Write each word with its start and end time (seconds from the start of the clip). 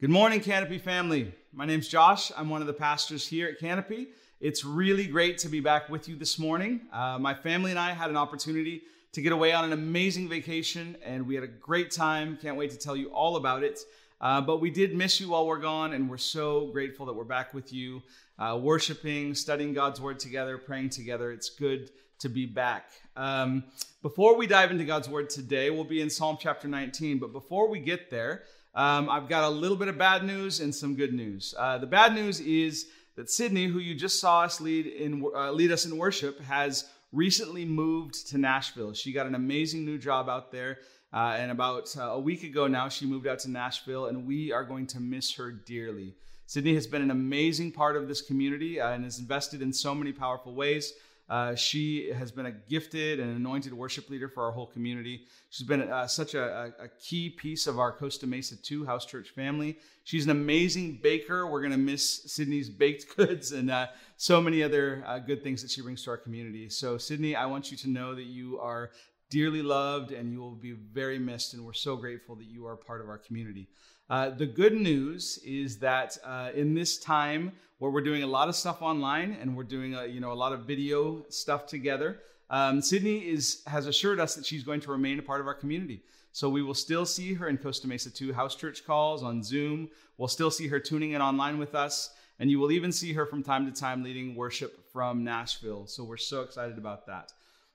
Good 0.00 0.10
morning, 0.10 0.40
Canopy 0.40 0.78
family. 0.78 1.32
My 1.52 1.64
name's 1.64 1.86
Josh. 1.86 2.32
I'm 2.36 2.50
one 2.50 2.60
of 2.60 2.66
the 2.66 2.72
pastors 2.72 3.28
here 3.28 3.46
at 3.46 3.60
Canopy. 3.60 4.08
It's 4.40 4.64
really 4.64 5.06
great 5.06 5.38
to 5.38 5.48
be 5.48 5.60
back 5.60 5.88
with 5.88 6.08
you 6.08 6.16
this 6.16 6.36
morning. 6.36 6.80
Uh, 6.92 7.16
my 7.20 7.32
family 7.32 7.70
and 7.70 7.78
I 7.78 7.92
had 7.92 8.10
an 8.10 8.16
opportunity 8.16 8.82
to 9.12 9.22
get 9.22 9.30
away 9.30 9.52
on 9.52 9.64
an 9.64 9.72
amazing 9.72 10.28
vacation, 10.28 10.96
and 11.04 11.24
we 11.24 11.36
had 11.36 11.44
a 11.44 11.48
great 11.48 11.92
time. 11.92 12.36
Can't 12.42 12.56
wait 12.56 12.72
to 12.72 12.76
tell 12.76 12.96
you 12.96 13.06
all 13.10 13.36
about 13.36 13.62
it. 13.62 13.78
Uh, 14.20 14.40
but 14.40 14.60
we 14.60 14.68
did 14.68 14.96
miss 14.96 15.20
you 15.20 15.28
while 15.28 15.46
we're 15.46 15.58
gone, 15.58 15.92
and 15.92 16.10
we're 16.10 16.18
so 16.18 16.66
grateful 16.72 17.06
that 17.06 17.14
we're 17.14 17.22
back 17.22 17.54
with 17.54 17.72
you, 17.72 18.02
uh, 18.40 18.58
worshiping, 18.60 19.32
studying 19.32 19.72
God's 19.72 20.00
Word 20.00 20.18
together, 20.18 20.58
praying 20.58 20.90
together. 20.90 21.30
It's 21.30 21.50
good 21.50 21.90
to 22.18 22.28
be 22.28 22.46
back. 22.46 22.90
Um, 23.16 23.62
before 24.02 24.36
we 24.36 24.48
dive 24.48 24.72
into 24.72 24.84
God's 24.84 25.08
Word 25.08 25.30
today, 25.30 25.70
we'll 25.70 25.84
be 25.84 26.00
in 26.00 26.10
Psalm 26.10 26.36
chapter 26.40 26.66
19. 26.66 27.20
But 27.20 27.32
before 27.32 27.68
we 27.68 27.78
get 27.78 28.10
there, 28.10 28.42
um, 28.74 29.08
I've 29.08 29.28
got 29.28 29.44
a 29.44 29.48
little 29.48 29.76
bit 29.76 29.88
of 29.88 29.96
bad 29.96 30.24
news 30.24 30.60
and 30.60 30.74
some 30.74 30.94
good 30.94 31.12
news. 31.12 31.54
Uh, 31.56 31.78
the 31.78 31.86
bad 31.86 32.14
news 32.14 32.40
is 32.40 32.86
that 33.16 33.30
Sydney, 33.30 33.66
who 33.66 33.78
you 33.78 33.94
just 33.94 34.20
saw 34.20 34.42
us 34.42 34.60
lead 34.60 34.86
in 34.86 35.24
uh, 35.34 35.52
lead 35.52 35.70
us 35.70 35.86
in 35.86 35.96
worship, 35.96 36.40
has 36.40 36.88
recently 37.12 37.64
moved 37.64 38.28
to 38.30 38.38
Nashville. 38.38 38.92
She 38.92 39.12
got 39.12 39.26
an 39.26 39.34
amazing 39.34 39.84
new 39.84 39.98
job 39.98 40.28
out 40.28 40.50
there. 40.50 40.78
Uh, 41.12 41.36
and 41.38 41.52
about 41.52 41.96
uh, 41.96 42.02
a 42.02 42.18
week 42.18 42.42
ago 42.42 42.66
now, 42.66 42.88
she 42.88 43.06
moved 43.06 43.28
out 43.28 43.38
to 43.38 43.48
Nashville, 43.48 44.06
and 44.06 44.26
we 44.26 44.50
are 44.50 44.64
going 44.64 44.84
to 44.88 44.98
miss 44.98 45.32
her 45.34 45.52
dearly. 45.52 46.12
Sydney 46.46 46.74
has 46.74 46.88
been 46.88 47.02
an 47.02 47.12
amazing 47.12 47.70
part 47.70 47.96
of 47.96 48.08
this 48.08 48.20
community 48.20 48.80
uh, 48.80 48.90
and 48.90 49.04
has 49.04 49.20
invested 49.20 49.62
in 49.62 49.72
so 49.72 49.94
many 49.94 50.12
powerful 50.12 50.54
ways. 50.54 50.92
Uh, 51.28 51.54
she 51.54 52.12
has 52.12 52.30
been 52.30 52.46
a 52.46 52.52
gifted 52.52 53.18
and 53.18 53.34
anointed 53.34 53.72
worship 53.72 54.10
leader 54.10 54.28
for 54.28 54.44
our 54.44 54.52
whole 54.52 54.66
community. 54.66 55.22
She's 55.48 55.66
been 55.66 55.80
uh, 55.80 56.06
such 56.06 56.34
a, 56.34 56.74
a, 56.78 56.88
key 57.00 57.30
piece 57.30 57.66
of 57.66 57.78
our 57.78 57.92
Costa 57.92 58.26
Mesa 58.26 58.60
2 58.60 58.84
house 58.84 59.06
church 59.06 59.30
family. 59.30 59.78
She's 60.02 60.24
an 60.24 60.30
amazing 60.30 61.00
baker. 61.02 61.46
We're 61.46 61.60
going 61.60 61.72
to 61.72 61.78
miss 61.78 62.24
Sydney's 62.30 62.68
baked 62.68 63.16
goods 63.16 63.52
and 63.52 63.70
uh, 63.70 63.86
so 64.18 64.40
many 64.40 64.62
other 64.62 65.02
uh, 65.06 65.18
good 65.18 65.42
things 65.42 65.62
that 65.62 65.70
she 65.70 65.80
brings 65.80 66.02
to 66.04 66.10
our 66.10 66.18
community. 66.18 66.68
So, 66.68 66.98
Sydney, 66.98 67.34
I 67.34 67.46
want 67.46 67.70
you 67.70 67.78
to 67.78 67.88
know 67.88 68.14
that 68.14 68.26
you 68.26 68.58
are 68.60 68.90
dearly 69.30 69.62
loved 69.62 70.12
and 70.12 70.30
you 70.30 70.40
will 70.40 70.54
be 70.54 70.72
very 70.72 71.18
missed. 71.18 71.54
And 71.54 71.64
we're 71.64 71.72
so 71.72 71.96
grateful 71.96 72.36
that 72.36 72.46
you 72.46 72.66
are 72.66 72.76
part 72.76 73.00
of 73.00 73.08
our 73.08 73.18
community. 73.18 73.68
Uh, 74.10 74.30
the 74.30 74.46
good 74.46 74.74
news 74.74 75.38
is 75.44 75.78
that 75.78 76.18
uh, 76.24 76.50
in 76.54 76.74
this 76.74 76.98
time 76.98 77.52
where 77.78 77.90
we're 77.90 78.02
doing 78.02 78.22
a 78.22 78.26
lot 78.26 78.48
of 78.48 78.54
stuff 78.54 78.82
online 78.82 79.36
and 79.40 79.56
we're 79.56 79.62
doing 79.64 79.94
a, 79.94 80.06
you 80.06 80.20
know 80.20 80.32
a 80.32 80.34
lot 80.34 80.52
of 80.52 80.60
video 80.60 81.24
stuff 81.30 81.66
together, 81.66 82.20
um, 82.50 82.82
Sydney 82.82 83.18
is 83.18 83.62
has 83.66 83.86
assured 83.86 84.20
us 84.20 84.34
that 84.34 84.44
she's 84.44 84.62
going 84.62 84.80
to 84.80 84.90
remain 84.90 85.18
a 85.18 85.22
part 85.22 85.40
of 85.40 85.46
our 85.46 85.54
community. 85.54 86.02
So 86.32 86.48
we 86.48 86.62
will 86.62 86.74
still 86.74 87.06
see 87.06 87.32
her 87.34 87.48
in 87.48 87.56
Costa 87.58 87.86
Mesa 87.86 88.10
2 88.10 88.32
house 88.32 88.56
church 88.56 88.84
calls 88.84 89.22
on 89.22 89.42
Zoom. 89.42 89.88
We'll 90.18 90.26
still 90.26 90.50
see 90.50 90.66
her 90.66 90.80
tuning 90.80 91.12
in 91.12 91.22
online 91.22 91.58
with 91.58 91.76
us. 91.76 92.10
And 92.40 92.50
you 92.50 92.58
will 92.58 92.72
even 92.72 92.90
see 92.90 93.12
her 93.12 93.24
from 93.24 93.44
time 93.44 93.72
to 93.72 93.80
time 93.80 94.02
leading 94.02 94.34
worship 94.34 94.90
from 94.92 95.22
Nashville. 95.22 95.86
So 95.86 96.02
we're 96.02 96.16
so 96.16 96.40
excited 96.42 96.76
about 96.76 97.06
that. 97.06 97.32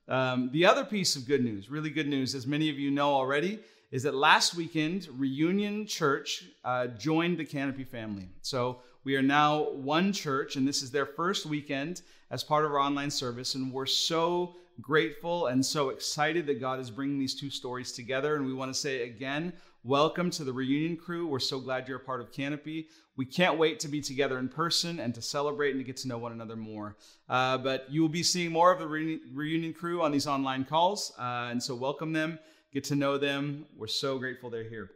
Um, 0.09 0.50
the 0.52 0.66
other 0.66 0.83
piece 0.83 1.16
of 1.16 1.25
good 1.25 1.41
news, 1.41 1.69
really 1.69 1.89
good 1.89 2.09
news, 2.09 2.35
as 2.35 2.45
many 2.45 2.69
of 2.69 2.77
you 2.77 2.91
know 2.91 3.13
already, 3.13 3.59
is 3.92 4.04
that 4.04 4.14
last 4.14 4.54
weekend, 4.54 5.08
Reunion 5.18 5.88
Church 5.88 6.45
uh, 6.64 6.88
joined 6.88 7.40
the 7.40 7.45
Canopy 7.45 7.84
family. 7.84 8.30
So 8.42 8.81
we 9.04 9.16
are 9.16 9.22
now 9.22 9.72
one 9.72 10.14
church, 10.14 10.56
and 10.56 10.68
this 10.68 10.84
is 10.84 10.92
their 10.92 11.08
first 11.08 11.48
weekend 11.48 12.04
as 12.30 12.44
part 12.44 12.66
of 12.66 12.72
our 12.72 12.80
online 12.80 13.09
service. 13.09 13.56
And 13.56 13.73
we're 13.73 13.88
so 13.88 14.56
grateful 14.80 15.48
and 15.48 15.66
so 15.66 15.90
excited 15.90 16.46
that 16.48 16.62
God 16.62 16.80
is 16.80 16.92
bringing 16.92 17.18
these 17.18 17.34
two 17.34 17.50
stories 17.50 17.92
together. 17.92 18.36
And 18.36 18.46
we 18.46 18.54
want 18.54 18.72
to 18.72 18.80
say 18.80 19.09
again, 19.09 19.54
welcome 19.84 20.30
to 20.31 20.44
the 20.44 20.53
Reunion 20.53 20.96
crew. 20.96 21.26
We're 21.26 21.40
so 21.40 21.59
glad 21.59 21.88
you're 21.88 21.98
a 21.98 22.02
part 22.02 22.22
of 22.22 22.31
Canopy. 22.31 22.90
We 23.18 23.26
can't 23.26 23.58
wait 23.58 23.80
to 23.80 23.88
be 23.88 24.02
together 24.02 24.38
in 24.38 24.50
person 24.50 25.00
and 25.00 25.16
to 25.16 25.22
celebrate 25.22 25.72
and 25.72 25.80
to 25.80 25.84
get 25.84 25.98
to 25.98 26.08
know 26.08 26.20
one 26.20 26.31
another 26.31 26.56
more. 26.56 26.96
Uh, 27.28 27.58
but 27.58 27.88
you 27.90 28.02
will 28.02 28.08
be 28.08 28.24
seeing 28.24 28.52
more 28.52 28.72
of 28.72 28.80
the 28.80 28.88
Reunion 28.88 29.74
crew 29.74 30.03
on 30.03 30.12
these 30.12 30.28
online 30.28 30.63
calls. 30.63 31.12
Uh, 31.18 31.47
and 31.50 31.62
so 31.62 31.74
welcome 31.74 32.13
them 32.13 32.38
get 32.74 32.84
to 32.85 32.96
know 32.96 33.18
them. 33.18 33.66
We're 33.78 33.88
so 33.88 34.18
grateful 34.19 34.50
they're 34.50 34.63
here. 34.63 34.91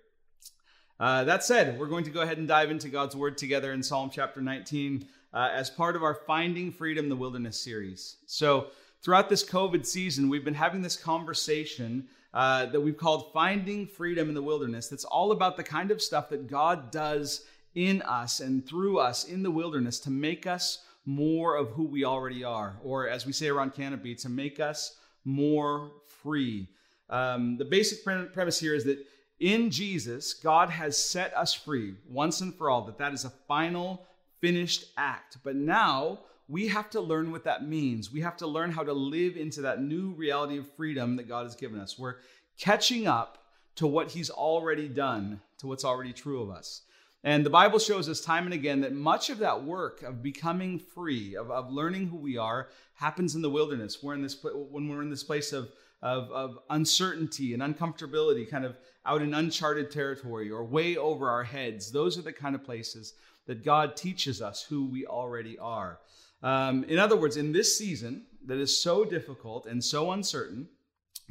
Uh, 1.00 1.23
that 1.23 1.44
said, 1.44 1.79
we're 1.79 1.88
going 1.88 2.03
to 2.03 2.11
go 2.11 2.22
ahead 2.22 2.38
and 2.38 2.47
dive 2.47 2.72
into 2.72 2.88
God's 2.88 3.16
Word 3.16 3.38
together 3.38 3.73
in 3.73 3.81
Psalm 3.81 4.09
chapter 4.13 4.41
19 4.41 5.06
uh, 5.34 5.50
as 5.51 5.69
part 5.69 5.95
of 5.95 6.03
our 6.03 6.13
Finding 6.13 6.72
Freedom 6.72 7.06
in 7.06 7.09
the 7.09 7.16
Wilderness 7.16 7.59
series. 7.59 8.17
So, 8.28 8.67
throughout 9.01 9.29
this 9.29 9.44
COVID 9.44 9.85
season, 9.85 10.29
we've 10.29 10.45
been 10.45 10.53
having 10.53 10.81
this 10.81 10.95
conversation 10.95 12.07
uh, 12.34 12.67
that 12.67 12.79
we've 12.79 12.97
called 12.97 13.34
Finding 13.34 13.88
Freedom 13.88 14.29
in 14.29 14.35
the 14.35 14.41
Wilderness. 14.41 14.88
That's 14.88 15.03
all 15.03 15.31
about 15.31 15.57
the 15.57 15.63
kind 15.63 15.91
of 15.91 16.01
stuff 16.01 16.29
that 16.29 16.47
God 16.47 16.91
does 16.91 17.45
in 17.75 18.01
us 18.03 18.40
and 18.40 18.66
through 18.66 19.00
us 19.00 19.25
in 19.25 19.44
the 19.44 19.51
wilderness 19.51 20.00
to 20.01 20.11
make 20.11 20.45
us 20.45 20.85
more 21.05 21.57
of 21.57 21.69
who 21.72 21.84
we 21.84 22.05
already 22.05 22.44
are, 22.44 22.78
or 22.84 23.09
as 23.09 23.25
we 23.25 23.34
say 23.34 23.47
around 23.47 23.73
Canopy, 23.73 24.16
to 24.16 24.29
make 24.29 24.59
us 24.59 24.95
more 25.25 25.91
free. 26.07 26.67
Um, 27.13 27.57
the 27.57 27.66
basic 27.66 28.03
premise 28.03 28.59
here 28.59 28.74
is 28.74 28.85
that 28.85 29.06
in 29.40 29.69
Jesus, 29.69 30.34
God 30.34 30.72
has 30.72 30.97
set 30.97 31.31
us 31.38 31.53
free 31.53 31.94
once 32.09 32.41
and 32.41 32.56
for 32.56 32.72
all, 32.72 32.81
that 32.85 32.97
that 32.97 33.13
is 33.13 33.24
a 33.24 33.29
final, 33.47 34.03
finished 34.41 34.85
act. 34.97 35.38
But 35.44 35.56
now 35.56 36.22
we 36.50 36.68
have 36.69 36.90
to 36.90 37.02
learn 37.02 37.31
what 37.31 37.44
that 37.44 37.68
means. 37.68 38.12
We 38.12 38.22
have 38.22 38.35
to 38.38 38.47
learn 38.47 38.72
how 38.72 38.84
to 38.84 38.94
live 38.94 39.38
into 39.38 39.62
that 39.62 39.79
new 39.79 40.09
reality 40.13 40.57
of 40.57 40.68
freedom 40.73 41.16
that 41.18 41.28
God 41.28 41.44
has 41.44 41.56
given 41.56 41.79
us. 41.79 42.00
We're 42.00 42.16
catching 42.57 43.06
up 43.06 43.38
to 43.75 43.85
what 43.85 44.09
He's 44.09 44.31
already 44.31 44.88
done, 44.88 45.40
to 45.59 45.68
what's 45.68 45.85
already 45.85 46.13
true 46.13 46.41
of 46.41 46.50
us. 46.50 46.81
And 47.23 47.46
the 47.46 47.52
Bible 47.52 47.78
shows 47.78 48.09
us 48.09 48.22
time 48.22 48.46
and 48.46 48.56
again 48.56 48.81
that 48.81 48.94
much 48.94 49.29
of 49.29 49.38
that 49.38 49.63
work 49.63 50.02
of 50.02 50.23
becoming 50.23 50.79
free, 50.79 51.35
of, 51.35 51.52
of 51.52 51.72
learning 51.72 52.07
who 52.07 52.18
we 52.18 52.38
are, 52.38 52.69
happens 52.96 53.35
in 53.35 53.44
the 53.44 53.52
wilderness. 53.52 54.02
We're 54.02 54.16
in 54.16 54.23
this 54.23 54.44
when 54.44 54.90
we're 54.90 55.03
in 55.03 55.12
this 55.12 55.23
place 55.23 55.53
of 55.53 55.69
of, 56.03 56.30
of 56.31 56.59
uncertainty 56.69 57.53
and 57.53 57.64
uncomfortability, 57.64 58.47
kind 58.47 58.66
of 58.66 58.75
out 59.06 59.22
in 59.22 59.34
uncharted 59.34 59.90
territory 59.90 60.52
or 60.52 60.64
way 60.64 60.97
over 60.97 61.30
our 61.30 61.46
heads. 61.46 61.91
Those 61.91 62.18
are 62.18 62.22
the 62.22 62.34
kind 62.34 62.56
of 62.56 62.64
places 62.64 63.14
that 63.47 63.64
God 63.64 63.96
teaches 63.96 64.41
us 64.41 64.64
who 64.64 64.86
we 64.86 65.06
already 65.06 65.58
are. 65.58 66.00
Um, 66.44 66.84
in 66.90 67.00
other 67.00 67.16
words, 67.16 67.38
in 67.38 67.53
this 67.53 67.78
season 67.78 68.25
that 68.46 68.58
is 68.58 68.78
so 68.78 69.06
difficult 69.06 69.66
and 69.66 69.81
so 69.81 70.12
uncertain, 70.12 70.68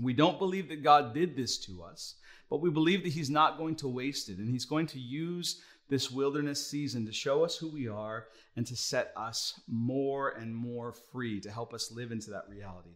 we 0.00 0.14
don't 0.14 0.38
believe 0.38 0.70
that 0.70 0.82
God 0.82 1.12
did 1.12 1.36
this 1.36 1.58
to 1.66 1.82
us, 1.82 2.14
but 2.48 2.62
we 2.62 2.70
believe 2.70 3.02
that 3.02 3.12
He's 3.12 3.30
not 3.30 3.58
going 3.58 3.76
to 3.76 3.88
waste 3.88 4.30
it 4.30 4.38
and 4.38 4.48
He's 4.48 4.64
going 4.64 4.86
to 4.88 4.98
use 4.98 5.60
this 5.90 6.10
wilderness 6.10 6.66
season 6.66 7.04
to 7.04 7.12
show 7.12 7.44
us 7.44 7.58
who 7.58 7.68
we 7.68 7.88
are 7.88 8.28
and 8.56 8.66
to 8.66 8.76
set 8.76 9.12
us 9.18 9.60
more 9.68 10.30
and 10.30 10.56
more 10.56 10.94
free, 10.94 11.40
to 11.40 11.50
help 11.50 11.74
us 11.74 11.92
live 11.92 12.10
into 12.10 12.30
that 12.30 12.48
reality. 12.48 12.94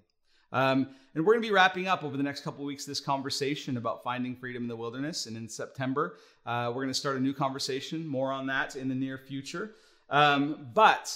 Um, 0.57 0.89
and 1.15 1.27
we're 1.27 1.35
going 1.35 1.43
to 1.43 1.49
be 1.49 1.53
wrapping 1.53 1.87
up 1.87 2.03
over 2.03 2.17
the 2.17 2.23
next 2.23 2.41
couple 2.41 2.65
weeks 2.65 2.87
this 2.87 2.99
conversation 2.99 3.77
about 3.77 4.03
finding 4.03 4.35
freedom 4.35 4.63
in 4.63 4.69
the 4.69 4.77
wilderness. 4.77 5.27
And 5.27 5.37
in 5.37 5.51
September, 5.51 6.17
uh, 6.47 6.69
we're 6.69 6.83
going 6.83 6.89
to 6.89 6.95
start 6.95 7.19
a 7.19 7.21
new 7.21 7.35
conversation, 7.35 8.07
more 8.07 8.33
on 8.33 8.47
that 8.47 8.75
in 8.75 8.89
the 8.89 8.95
near 8.95 9.19
future. 9.19 9.73
Um, 10.09 10.69
but 10.73 11.15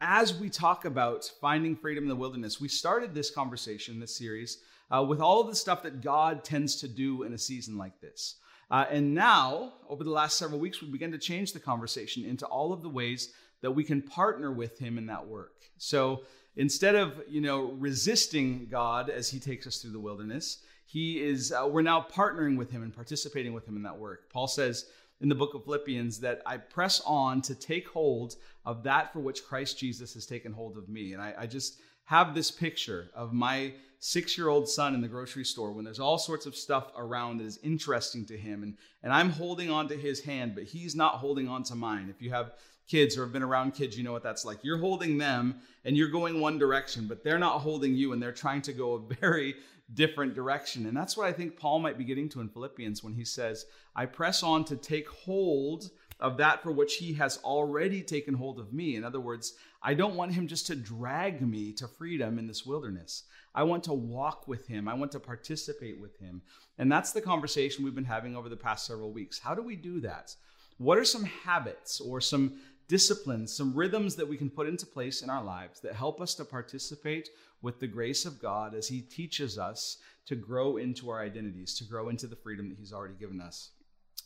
as 0.00 0.38
we 0.38 0.48
talk 0.48 0.84
about 0.84 1.28
finding 1.40 1.74
freedom 1.74 2.04
in 2.04 2.08
the 2.08 2.14
wilderness, 2.14 2.60
we 2.60 2.68
started 2.68 3.12
this 3.12 3.28
conversation, 3.28 3.98
this 3.98 4.16
series, 4.16 4.58
uh, 4.92 5.02
with 5.02 5.20
all 5.20 5.40
of 5.40 5.48
the 5.48 5.56
stuff 5.56 5.82
that 5.82 6.00
God 6.00 6.44
tends 6.44 6.76
to 6.76 6.86
do 6.86 7.24
in 7.24 7.32
a 7.32 7.38
season 7.38 7.76
like 7.76 8.00
this. 8.00 8.36
Uh, 8.70 8.84
and 8.88 9.12
now, 9.12 9.72
over 9.88 10.04
the 10.04 10.10
last 10.10 10.38
several 10.38 10.60
weeks, 10.60 10.80
we 10.80 10.86
begin 10.86 11.10
to 11.10 11.18
change 11.18 11.52
the 11.52 11.58
conversation 11.58 12.24
into 12.24 12.46
all 12.46 12.72
of 12.72 12.82
the 12.82 12.88
ways 12.88 13.32
that 13.62 13.72
we 13.72 13.82
can 13.82 14.00
partner 14.00 14.52
with 14.52 14.78
Him 14.78 14.96
in 14.96 15.06
that 15.06 15.26
work. 15.26 15.64
So, 15.76 16.22
instead 16.56 16.94
of 16.94 17.22
you 17.28 17.40
know 17.40 17.72
resisting 17.72 18.66
god 18.70 19.10
as 19.10 19.28
he 19.28 19.38
takes 19.38 19.66
us 19.66 19.78
through 19.78 19.92
the 19.92 20.00
wilderness 20.00 20.58
he 20.86 21.20
is 21.20 21.52
uh, 21.52 21.66
we're 21.68 21.82
now 21.82 22.00
partnering 22.00 22.56
with 22.56 22.70
him 22.70 22.82
and 22.82 22.94
participating 22.94 23.52
with 23.52 23.66
him 23.66 23.76
in 23.76 23.82
that 23.82 23.98
work. 23.98 24.30
Paul 24.32 24.46
says 24.46 24.86
in 25.20 25.28
the 25.28 25.34
book 25.34 25.54
of 25.54 25.64
philippians 25.64 26.20
that 26.20 26.42
i 26.46 26.56
press 26.56 27.00
on 27.06 27.40
to 27.40 27.54
take 27.54 27.88
hold 27.88 28.36
of 28.64 28.82
that 28.82 29.12
for 29.12 29.20
which 29.20 29.46
christ 29.46 29.78
jesus 29.78 30.12
has 30.12 30.26
taken 30.26 30.52
hold 30.52 30.76
of 30.76 30.88
me. 30.88 31.12
And 31.12 31.22
i, 31.22 31.34
I 31.38 31.46
just 31.46 31.80
have 32.06 32.34
this 32.34 32.50
picture 32.50 33.10
of 33.14 33.32
my 33.32 33.72
six 33.98 34.36
year 34.36 34.48
old 34.48 34.68
son 34.68 34.94
in 34.94 35.00
the 35.00 35.08
grocery 35.08 35.44
store 35.44 35.72
when 35.72 35.84
there's 35.84 36.00
all 36.00 36.18
sorts 36.18 36.46
of 36.46 36.54
stuff 36.54 36.90
around 36.96 37.38
that 37.38 37.44
is 37.44 37.58
interesting 37.62 38.24
to 38.26 38.36
him 38.36 38.62
and, 38.62 38.76
and 39.02 39.12
i'm 39.12 39.30
holding 39.30 39.70
on 39.70 39.88
to 39.88 39.96
his 39.96 40.20
hand 40.20 40.54
but 40.54 40.64
he's 40.64 40.94
not 40.94 41.14
holding 41.14 41.48
on 41.48 41.62
to 41.62 41.74
mine 41.74 42.08
if 42.10 42.20
you 42.20 42.30
have 42.30 42.52
kids 42.86 43.16
or 43.16 43.22
have 43.22 43.32
been 43.32 43.42
around 43.42 43.74
kids, 43.74 43.96
you 43.96 44.04
know 44.04 44.12
what 44.12 44.22
that's 44.22 44.44
like. 44.44 44.58
You're 44.62 44.78
holding 44.78 45.18
them 45.18 45.56
and 45.84 45.96
you're 45.96 46.08
going 46.08 46.40
one 46.40 46.58
direction, 46.58 47.06
but 47.06 47.24
they're 47.24 47.38
not 47.38 47.60
holding 47.60 47.94
you 47.94 48.12
and 48.12 48.22
they're 48.22 48.32
trying 48.32 48.62
to 48.62 48.72
go 48.72 48.94
a 48.94 49.14
very 49.20 49.56
different 49.94 50.34
direction. 50.34 50.86
And 50.86 50.96
that's 50.96 51.16
what 51.16 51.26
I 51.26 51.32
think 51.32 51.56
Paul 51.56 51.78
might 51.78 51.98
be 51.98 52.04
getting 52.04 52.28
to 52.30 52.40
in 52.40 52.48
Philippians 52.48 53.02
when 53.02 53.14
he 53.14 53.24
says, 53.24 53.66
I 53.94 54.06
press 54.06 54.42
on 54.42 54.64
to 54.66 54.76
take 54.76 55.08
hold 55.08 55.90
of 56.18 56.38
that 56.38 56.62
for 56.62 56.72
which 56.72 56.96
he 56.96 57.12
has 57.14 57.38
already 57.38 58.02
taken 58.02 58.34
hold 58.34 58.58
of 58.58 58.72
me. 58.72 58.96
In 58.96 59.04
other 59.04 59.20
words, 59.20 59.54
I 59.86 59.94
don't 59.94 60.16
want 60.16 60.34
him 60.34 60.48
just 60.48 60.66
to 60.66 60.74
drag 60.74 61.40
me 61.40 61.72
to 61.74 61.86
freedom 61.86 62.40
in 62.40 62.48
this 62.48 62.66
wilderness. 62.66 63.22
I 63.54 63.62
want 63.62 63.84
to 63.84 63.92
walk 63.92 64.48
with 64.48 64.66
him. 64.66 64.88
I 64.88 64.94
want 64.94 65.12
to 65.12 65.20
participate 65.20 66.00
with 66.00 66.18
him. 66.18 66.42
And 66.76 66.90
that's 66.90 67.12
the 67.12 67.20
conversation 67.20 67.84
we've 67.84 67.94
been 67.94 68.04
having 68.04 68.34
over 68.34 68.48
the 68.48 68.56
past 68.56 68.84
several 68.84 69.12
weeks. 69.12 69.38
How 69.38 69.54
do 69.54 69.62
we 69.62 69.76
do 69.76 70.00
that? 70.00 70.34
What 70.78 70.98
are 70.98 71.04
some 71.04 71.22
habits 71.22 72.00
or 72.00 72.20
some 72.20 72.54
disciplines, 72.88 73.56
some 73.56 73.74
rhythms 73.74 74.16
that 74.16 74.28
we 74.28 74.36
can 74.36 74.50
put 74.50 74.66
into 74.66 74.86
place 74.86 75.22
in 75.22 75.30
our 75.30 75.44
lives 75.44 75.78
that 75.82 75.94
help 75.94 76.20
us 76.20 76.34
to 76.34 76.44
participate 76.44 77.28
with 77.62 77.78
the 77.78 77.86
grace 77.86 78.26
of 78.26 78.42
God 78.42 78.74
as 78.74 78.88
He 78.88 79.02
teaches 79.02 79.56
us 79.56 79.98
to 80.26 80.34
grow 80.34 80.78
into 80.78 81.10
our 81.10 81.20
identities, 81.20 81.78
to 81.78 81.84
grow 81.84 82.08
into 82.08 82.26
the 82.26 82.34
freedom 82.34 82.68
that 82.70 82.78
He's 82.78 82.92
already 82.92 83.14
given 83.14 83.40
us. 83.40 83.70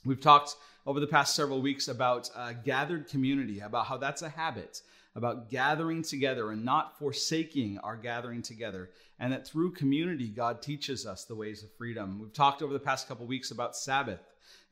We've 0.05 0.21
talked 0.21 0.57
over 0.87 0.99
the 0.99 1.07
past 1.07 1.37
several 1.37 1.61
weeks 1.61 1.89
about 1.89 2.31
uh, 2.35 2.53
gathered 2.65 3.09
community, 3.09 3.61
about 3.61 3.87
how 3.87 3.99
that's 3.99 4.23
a 4.23 4.31
habit, 4.31 4.81
about 5.15 5.51
gathering 5.51 6.03
together 6.03 6.51
and 6.53 6.65
not 6.65 6.99
forsaking 6.99 7.79
our 7.79 7.97
gathering 7.97 8.41
together, 8.41 8.89
and 9.19 9.31
that 9.33 9.47
through 9.47 9.73
community, 9.73 10.29
God 10.29 10.63
teaches 10.63 11.07
us 11.07 11.25
the 11.25 11.35
ways 11.35 11.63
of 11.63 11.73
freedom. 11.73 12.19
We've 12.19 12.33
talked 12.33 12.63
over 12.63 12.73
the 12.73 12.79
past 12.79 13.09
couple 13.09 13.27
weeks 13.27 13.51
about 13.51 13.77
Sabbath 13.77 14.21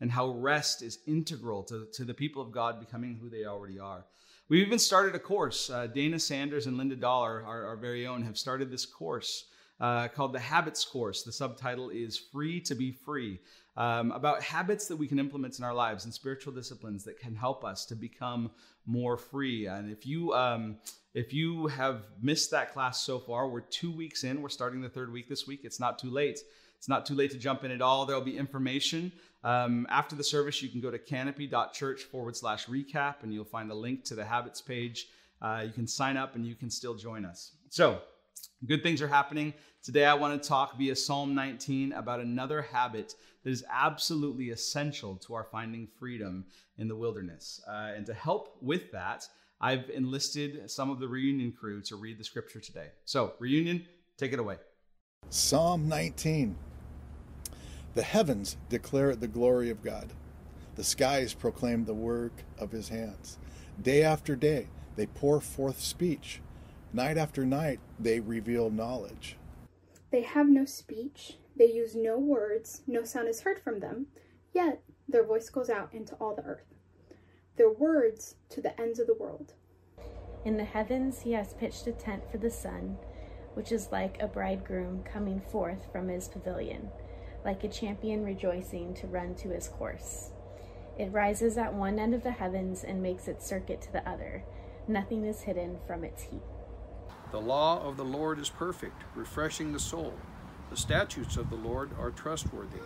and 0.01 0.11
how 0.11 0.31
rest 0.31 0.81
is 0.81 1.01
integral 1.07 1.63
to, 1.65 1.87
to 1.93 2.05
the 2.05 2.15
people 2.15 2.41
of 2.41 2.51
God 2.51 2.81
becoming 2.81 3.19
who 3.21 3.29
they 3.29 3.45
already 3.45 3.79
are. 3.79 4.05
We've 4.49 4.67
even 4.67 4.79
started 4.79 5.15
a 5.15 5.19
course. 5.19 5.69
Uh, 5.69 5.89
Dana 5.89 6.19
Sanders 6.19 6.67
and 6.67 6.79
Linda 6.79 6.97
Dollar, 6.97 7.45
our, 7.47 7.67
our, 7.67 7.77
very 7.77 8.07
own, 8.07 8.23
have 8.23 8.39
started 8.39 8.71
this 8.71 8.87
course 8.87 9.45
uh, 9.81 10.09
called 10.09 10.33
the 10.33 10.41
Habits 10.41 10.85
Course. 10.85 11.23
The 11.23 11.33
subtitle 11.33 11.91
is 11.91 12.19
Free 12.19 12.61
to 12.63 12.75
Be 12.75 12.93
Free, 12.93 13.41
um, 13.77 14.11
about 14.13 14.43
habits 14.43 14.89
that 14.89 14.97
we 14.97 15.07
can 15.07 15.19
implement 15.19 15.59
in 15.59 15.65
our 15.65 15.75
lives 15.75 16.05
and 16.05 16.13
spiritual 16.13 16.53
disciplines 16.53 17.05
that 17.05 17.19
can 17.19 17.35
help 17.35 17.65
us 17.65 17.87
to 17.87 17.95
become 17.95 18.51
more 18.87 19.17
free. 19.17 19.67
And 19.67 19.91
if 19.91 20.07
you 20.07 20.35
um, 20.35 20.79
if 21.15 21.33
you 21.33 21.69
have 21.69 22.03
missed 22.21 22.51
that 22.51 22.73
class 22.73 23.03
so 23.03 23.19
far, 23.19 23.49
we're 23.49 23.61
two 23.61 23.93
weeks 23.93 24.25
in. 24.25 24.43
We're 24.43 24.49
starting 24.49 24.81
the 24.81 24.89
third 24.89 25.13
week 25.13 25.29
this 25.29 25.47
week. 25.47 25.61
It's 25.65 25.81
not 25.81 25.99
too 25.99 26.11
late. 26.11 26.41
It's 26.77 26.89
not 26.89 27.07
too 27.07 27.15
late 27.15 27.31
to 27.33 27.39
jump 27.39 27.65
in 27.65 27.71
at 27.71 27.83
all. 27.83 28.07
There'll 28.07 28.23
be 28.23 28.37
information. 28.37 29.13
Um, 29.45 29.87
after 29.91 30.15
the 30.15 30.25
service, 30.25 30.63
you 30.63 30.69
can 30.69 30.81
go 30.81 30.91
to 30.91 30.99
canopy.church 30.99 32.05
forward 32.05 32.37
slash 32.37 32.67
recap 32.67 33.23
and 33.23 33.33
you'll 33.33 33.45
find 33.45 33.71
a 33.71 33.75
link 33.75 34.05
to 34.05 34.15
the 34.15 34.25
habits 34.25 34.61
page. 34.61 35.09
Uh, 35.41 35.63
you 35.67 35.73
can 35.73 35.87
sign 35.87 36.17
up 36.17 36.35
and 36.35 36.47
you 36.47 36.55
can 36.55 36.71
still 36.71 36.95
join 36.95 37.25
us. 37.25 37.53
So, 37.69 38.01
good 38.67 38.83
things 38.83 39.01
are 39.01 39.09
happening. 39.09 39.55
Today, 39.83 40.05
I 40.05 40.15
want 40.15 40.41
to 40.41 40.49
talk 40.49 40.77
via 40.77 40.97
Psalm 40.97 41.35
19 41.35 41.93
about 41.93 42.21
another 42.21 42.63
habit 42.63 43.15
that 43.45 43.51
is 43.51 43.65
absolutely 43.71 44.51
essential 44.51 45.17
to 45.17 45.35
our 45.35 45.45
finding 45.45 45.87
freedom 45.99 46.45
in 46.77 46.89
the 46.89 46.97
wilderness. 46.97 47.63
Uh, 47.69 47.93
and 47.97 48.05
to 48.07 48.15
help 48.15 48.57
with 48.61 48.91
that, 48.93 49.27
I've 49.61 49.91
enlisted 49.91 50.71
some 50.71 50.91
of 50.91 51.01
the 51.01 51.09
reunion 51.09 51.53
crew 51.53 51.81
to 51.83 51.97
read 51.97 52.19
the 52.19 52.25
scripture 52.25 52.61
today. 52.61 52.89
So, 53.05 53.35
reunion, 53.39 53.87
take 54.17 54.33
it 54.33 54.39
away. 54.39 54.57
Psalm 55.31 55.89
19. 55.89 56.57
The 57.95 58.03
heavens 58.03 58.57
declare 58.69 59.17
the 59.17 59.29
glory 59.29 59.71
of 59.71 59.83
God. 59.83 60.13
The 60.77 60.85
skies 60.85 61.35
proclaim 61.35 61.85
the 61.85 61.95
work 61.95 62.45
of 62.59 62.71
his 62.71 62.89
hands. 62.89 63.39
Day 63.83 64.03
after 64.03 64.37
day, 64.37 64.69
they 64.97 65.07
pour 65.07 65.41
forth 65.41 65.81
speech. 65.81 66.41
Night 66.93 67.19
after 67.19 67.45
night, 67.45 67.81
they 68.01 68.19
reveal 68.19 68.71
knowledge. 68.71 69.37
They 70.11 70.23
have 70.23 70.49
no 70.49 70.65
speech, 70.65 71.37
they 71.55 71.71
use 71.71 71.95
no 71.95 72.19
words, 72.19 72.81
no 72.87 73.05
sound 73.05 73.29
is 73.29 73.43
heard 73.43 73.61
from 73.61 73.81
them, 73.81 74.07
yet 74.55 74.81
their 75.07 75.25
voice 75.25 75.51
goes 75.51 75.69
out 75.69 75.93
into 75.93 76.15
all 76.15 76.35
the 76.35 76.45
earth. 76.45 76.75
Their 77.57 77.71
words 77.71 78.37
to 78.51 78.63
the 78.63 78.79
ends 78.81 78.99
of 78.99 79.07
the 79.07 79.15
world. 79.15 79.53
In 80.47 80.57
the 80.57 80.65
heavens 80.65 81.21
he 81.21 81.33
has 81.33 81.53
pitched 81.53 81.87
a 81.87 81.93
tent 81.93 82.23
for 82.31 82.39
the 82.39 82.51
sun, 82.51 82.97
which 83.53 83.71
is 83.71 83.93
like 83.93 84.23
a 84.23 84.27
bridegroom 84.27 85.03
coming 85.03 85.41
forth 85.41 85.93
from 85.93 86.09
his 86.09 86.29
pavilion, 86.29 86.89
like 87.45 87.65
a 87.65 87.69
champion 87.69 88.25
rejoicing 88.25 88.95
to 88.95 89.07
run 89.07 89.35
to 89.35 89.51
his 89.51 89.69
course. 89.69 90.31
It 90.99 91.13
rises 91.13 91.59
at 91.59 91.75
one 91.75 91.99
end 91.99 92.15
of 92.15 92.23
the 92.23 92.31
heavens 92.31 92.83
and 92.83 93.03
makes 93.03 93.29
its 93.29 93.47
circuit 93.47 93.83
to 93.83 93.93
the 93.93 94.09
other. 94.09 94.45
Nothing 94.87 95.27
is 95.27 95.43
hidden 95.43 95.79
from 95.87 96.03
its 96.03 96.23
heat. 96.23 96.43
The 97.31 97.41
law 97.41 97.83
of 97.87 97.99
the 97.99 98.05
Lord 98.05 98.39
is 98.39 98.49
perfect, 98.49 99.03
refreshing 99.15 99.73
the 99.73 99.79
soul. 99.79 100.15
The 100.71 100.77
statutes 100.77 101.37
of 101.37 101.51
the 101.51 101.57
Lord 101.57 101.91
are 101.99 102.11
trustworthy, 102.11 102.81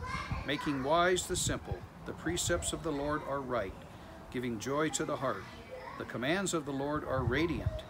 making 0.47 0.83
wise 0.83 1.27
the 1.27 1.37
simple. 1.37 1.79
The 2.07 2.13
precepts 2.13 2.73
of 2.73 2.83
the 2.83 2.91
Lord 2.91 3.23
are 3.29 3.41
right, 3.41 3.75
giving 4.33 4.59
joy 4.59 4.89
to 4.91 5.05
the 5.05 5.17
heart. 5.17 5.45
The 5.99 6.05
commands 6.05 6.55
of 6.55 6.65
the 6.65 6.73
Lord 6.73 7.05
are 7.05 7.23
radiant, 7.23 7.85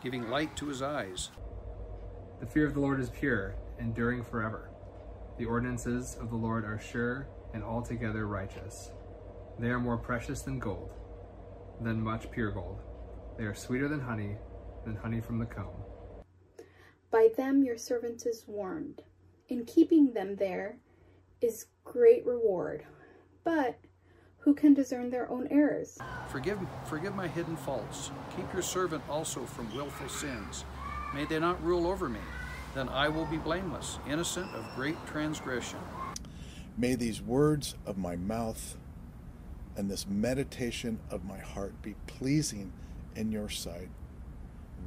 giving 0.00 0.30
light 0.30 0.56
to 0.56 0.66
his 0.66 0.82
eyes. 0.82 1.30
The 2.38 2.46
fear 2.46 2.66
of 2.66 2.74
the 2.74 2.80
Lord 2.80 3.00
is 3.00 3.10
pure, 3.10 3.56
enduring 3.80 4.22
forever. 4.22 4.70
The 5.36 5.46
ordinances 5.46 6.16
of 6.20 6.30
the 6.30 6.36
Lord 6.36 6.64
are 6.64 6.78
sure 6.78 7.28
and 7.54 7.64
altogether 7.64 8.26
righteous. 8.26 8.92
They 9.58 9.70
are 9.70 9.80
more 9.80 9.96
precious 9.96 10.42
than 10.42 10.60
gold, 10.60 10.92
than 11.80 12.00
much 12.00 12.30
pure 12.30 12.52
gold. 12.52 12.80
They 13.36 13.44
are 13.44 13.54
sweeter 13.54 13.88
than 13.88 14.00
honey, 14.00 14.36
than 14.84 14.96
honey 14.96 15.20
from 15.20 15.38
the 15.38 15.46
comb. 15.46 15.84
By 17.10 17.28
them 17.36 17.62
your 17.62 17.78
servant 17.78 18.26
is 18.26 18.44
warned. 18.46 19.02
In 19.48 19.64
keeping 19.64 20.12
them 20.12 20.36
there 20.36 20.76
is 21.40 21.66
great 21.84 22.26
reward. 22.26 22.84
But 23.44 23.78
who 24.38 24.54
can 24.54 24.74
discern 24.74 25.10
their 25.10 25.30
own 25.30 25.48
errors? 25.50 25.98
Forgive, 26.30 26.58
forgive 26.86 27.14
my 27.14 27.28
hidden 27.28 27.56
faults. 27.56 28.10
Keep 28.36 28.52
your 28.52 28.62
servant 28.62 29.02
also 29.08 29.44
from 29.44 29.74
willful 29.74 30.08
sins. 30.08 30.64
May 31.14 31.24
they 31.24 31.38
not 31.38 31.62
rule 31.62 31.86
over 31.86 32.08
me. 32.08 32.20
Then 32.74 32.88
I 32.88 33.08
will 33.08 33.24
be 33.24 33.38
blameless, 33.38 33.98
innocent 34.08 34.54
of 34.54 34.64
great 34.76 34.96
transgression. 35.06 35.78
May 36.76 36.94
these 36.94 37.20
words 37.20 37.74
of 37.86 37.96
my 37.96 38.16
mouth 38.16 38.76
and 39.76 39.90
this 39.90 40.06
meditation 40.06 40.98
of 41.10 41.24
my 41.24 41.38
heart 41.38 41.80
be 41.82 41.94
pleasing 42.06 42.72
in 43.16 43.32
your 43.32 43.48
sight, 43.48 43.88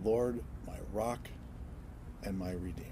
Lord, 0.04 0.40
my 0.68 0.78
rock 0.94 1.20
and 2.24 2.38
my 2.38 2.52
redeemer. 2.52 2.88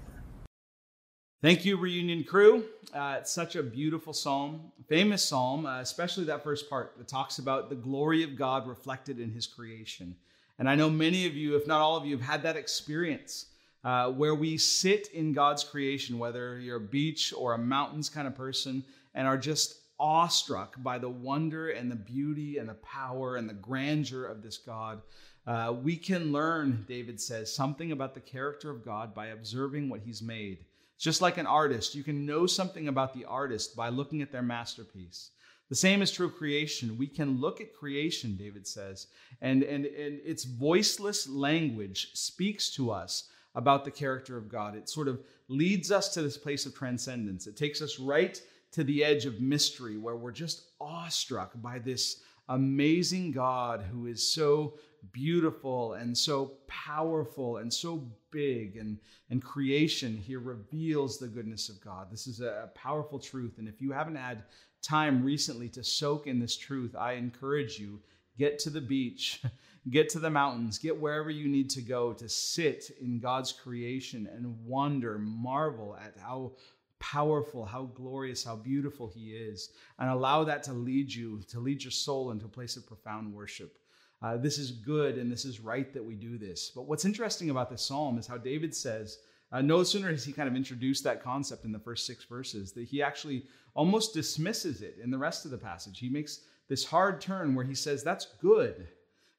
Thank 1.42 1.64
you, 1.64 1.78
Reunion 1.78 2.24
Crew. 2.24 2.64
Uh, 2.92 3.16
it's 3.18 3.32
such 3.32 3.56
a 3.56 3.62
beautiful 3.62 4.12
psalm, 4.12 4.72
famous 4.88 5.24
psalm, 5.24 5.64
uh, 5.64 5.80
especially 5.80 6.24
that 6.24 6.44
first 6.44 6.68
part 6.68 6.94
that 6.98 7.08
talks 7.08 7.38
about 7.38 7.70
the 7.70 7.76
glory 7.76 8.22
of 8.22 8.36
God 8.36 8.68
reflected 8.68 9.18
in 9.18 9.30
his 9.32 9.46
creation. 9.46 10.14
And 10.58 10.68
I 10.68 10.74
know 10.74 10.90
many 10.90 11.26
of 11.26 11.34
you, 11.34 11.56
if 11.56 11.66
not 11.66 11.80
all 11.80 11.96
of 11.96 12.04
you, 12.04 12.18
have 12.18 12.26
had 12.26 12.42
that 12.42 12.56
experience 12.56 13.46
uh, 13.84 14.10
where 14.10 14.34
we 14.34 14.58
sit 14.58 15.08
in 15.14 15.32
God's 15.32 15.64
creation, 15.64 16.18
whether 16.18 16.58
you're 16.58 16.76
a 16.76 16.80
beach 16.80 17.32
or 17.34 17.54
a 17.54 17.58
mountains 17.58 18.10
kind 18.10 18.28
of 18.28 18.34
person, 18.34 18.84
and 19.14 19.26
are 19.26 19.38
just 19.38 19.80
awestruck 19.98 20.74
by 20.82 20.98
the 20.98 21.08
wonder 21.08 21.70
and 21.70 21.90
the 21.90 21.96
beauty 21.96 22.58
and 22.58 22.68
the 22.68 22.74
power 22.74 23.36
and 23.36 23.48
the 23.48 23.54
grandeur 23.54 24.26
of 24.26 24.42
this 24.42 24.58
God. 24.58 25.00
Uh, 25.46 25.74
we 25.82 25.96
can 25.96 26.32
learn, 26.32 26.84
David 26.86 27.20
says, 27.20 27.54
something 27.54 27.92
about 27.92 28.14
the 28.14 28.20
character 28.20 28.70
of 28.70 28.84
God 28.84 29.14
by 29.14 29.28
observing 29.28 29.88
what 29.88 30.00
he's 30.00 30.22
made. 30.22 30.64
Just 30.98 31.22
like 31.22 31.38
an 31.38 31.46
artist, 31.46 31.94
you 31.94 32.02
can 32.02 32.26
know 32.26 32.46
something 32.46 32.88
about 32.88 33.14
the 33.14 33.24
artist 33.24 33.74
by 33.74 33.88
looking 33.88 34.20
at 34.20 34.30
their 34.30 34.42
masterpiece. 34.42 35.30
The 35.70 35.76
same 35.76 36.02
is 36.02 36.10
true 36.10 36.26
of 36.26 36.34
creation. 36.34 36.98
We 36.98 37.06
can 37.06 37.40
look 37.40 37.60
at 37.60 37.74
creation, 37.74 38.36
David 38.36 38.66
says, 38.66 39.06
and, 39.40 39.62
and, 39.62 39.86
and 39.86 40.20
its 40.24 40.44
voiceless 40.44 41.28
language 41.28 42.10
speaks 42.12 42.70
to 42.70 42.90
us 42.90 43.30
about 43.54 43.84
the 43.84 43.90
character 43.90 44.36
of 44.36 44.48
God. 44.48 44.76
It 44.76 44.88
sort 44.88 45.08
of 45.08 45.20
leads 45.48 45.90
us 45.90 46.12
to 46.14 46.22
this 46.22 46.36
place 46.36 46.66
of 46.66 46.74
transcendence. 46.74 47.46
It 47.46 47.56
takes 47.56 47.80
us 47.80 47.98
right 47.98 48.40
to 48.72 48.84
the 48.84 49.04
edge 49.04 49.26
of 49.26 49.40
mystery 49.40 49.96
where 49.96 50.16
we're 50.16 50.32
just 50.32 50.62
awestruck 50.80 51.52
by 51.62 51.78
this 51.78 52.22
amazing 52.50 53.30
God 53.32 53.82
who 53.90 54.06
is 54.06 54.22
so 54.22 54.74
beautiful 55.12 55.94
and 55.94 56.16
so 56.16 56.52
powerful 56.66 57.58
and 57.58 57.72
so 57.72 58.06
big. 58.30 58.76
And, 58.76 58.98
and 59.30 59.42
creation 59.42 60.16
here 60.16 60.40
reveals 60.40 61.18
the 61.18 61.28
goodness 61.28 61.68
of 61.68 61.80
God. 61.80 62.10
This 62.10 62.26
is 62.26 62.40
a, 62.40 62.70
powerful 62.74 63.18
truth. 63.18 63.58
And 63.58 63.68
if 63.68 63.80
you 63.80 63.92
haven't 63.92 64.16
had 64.16 64.44
time 64.82 65.22
recently 65.24 65.68
to 65.70 65.84
soak 65.84 66.26
in 66.26 66.38
this 66.38 66.56
truth, 66.56 66.94
I 66.96 67.12
encourage 67.12 67.78
you 67.78 68.00
get 68.38 68.58
to 68.60 68.70
the 68.70 68.80
beach, 68.80 69.42
get 69.90 70.08
to 70.10 70.18
the 70.18 70.30
mountains, 70.30 70.78
get 70.78 70.98
wherever 70.98 71.30
you 71.30 71.48
need 71.48 71.70
to 71.70 71.82
go 71.82 72.12
to 72.12 72.28
sit 72.28 72.90
in 73.00 73.20
God's 73.20 73.52
creation 73.52 74.28
and 74.32 74.56
wonder, 74.64 75.18
marvel 75.18 75.96
at 75.96 76.14
how 76.20 76.52
powerful, 77.00 77.64
how 77.64 77.84
glorious, 77.94 78.44
how 78.44 78.56
beautiful 78.56 79.08
He 79.08 79.30
is, 79.30 79.70
and 79.98 80.08
allow 80.08 80.44
that 80.44 80.62
to 80.64 80.72
lead 80.72 81.12
you, 81.12 81.40
to 81.48 81.58
lead 81.58 81.82
your 81.82 81.90
soul 81.90 82.30
into 82.30 82.46
a 82.46 82.48
place 82.48 82.76
of 82.76 82.86
profound 82.86 83.34
worship. 83.34 83.78
Uh, 84.22 84.36
this 84.36 84.58
is 84.58 84.70
good 84.70 85.16
and 85.16 85.32
this 85.32 85.44
is 85.44 85.60
right 85.60 85.92
that 85.94 86.04
we 86.04 86.14
do 86.14 86.36
this. 86.36 86.70
But 86.74 86.86
what's 86.86 87.06
interesting 87.06 87.50
about 87.50 87.70
this 87.70 87.82
psalm 87.82 88.18
is 88.18 88.26
how 88.26 88.36
David 88.36 88.74
says, 88.74 89.18
uh, 89.52 89.62
no 89.62 89.82
sooner 89.82 90.10
has 90.10 90.24
he 90.24 90.32
kind 90.32 90.48
of 90.48 90.54
introduced 90.54 91.02
that 91.04 91.24
concept 91.24 91.64
in 91.64 91.72
the 91.72 91.78
first 91.78 92.06
six 92.06 92.24
verses, 92.24 92.72
that 92.72 92.84
he 92.84 93.02
actually 93.02 93.46
almost 93.74 94.14
dismisses 94.14 94.82
it 94.82 94.98
in 95.02 95.10
the 95.10 95.18
rest 95.18 95.44
of 95.44 95.50
the 95.50 95.58
passage. 95.58 95.98
He 95.98 96.08
makes 96.08 96.40
this 96.68 96.84
hard 96.84 97.20
turn 97.20 97.54
where 97.54 97.64
he 97.64 97.74
says, 97.74 98.04
That's 98.04 98.28
good. 98.40 98.88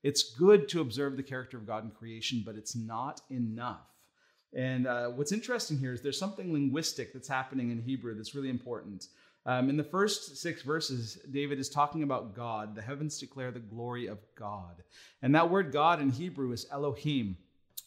It's 0.03 0.33
good 0.33 0.67
to 0.69 0.81
observe 0.81 1.15
the 1.15 1.23
character 1.23 1.57
of 1.57 1.67
God 1.67 1.85
in 1.85 1.91
creation, 1.91 2.43
but 2.45 2.55
it's 2.55 2.75
not 2.75 3.21
enough. 3.29 3.87
And 4.53 4.85
uh, 4.85 5.07
what's 5.09 5.31
interesting 5.31 5.77
here 5.77 5.93
is 5.93 6.01
there's 6.01 6.19
something 6.19 6.51
linguistic 6.51 7.13
that's 7.13 7.27
happening 7.27 7.71
in 7.71 7.81
Hebrew 7.81 8.15
that's 8.15 8.35
really 8.35 8.49
important. 8.49 9.07
Um, 9.45 9.69
in 9.69 9.77
the 9.77 9.83
first 9.83 10.37
six 10.37 10.61
verses, 10.61 11.17
David 11.31 11.59
is 11.59 11.69
talking 11.69 12.03
about 12.03 12.35
God. 12.35 12.75
The 12.75 12.81
heavens 12.81 13.17
declare 13.17 13.51
the 13.51 13.59
glory 13.59 14.07
of 14.07 14.19
God. 14.35 14.83
And 15.21 15.33
that 15.33 15.49
word 15.49 15.71
God 15.71 16.01
in 16.01 16.11
Hebrew 16.11 16.51
is 16.51 16.67
Elohim, 16.71 17.37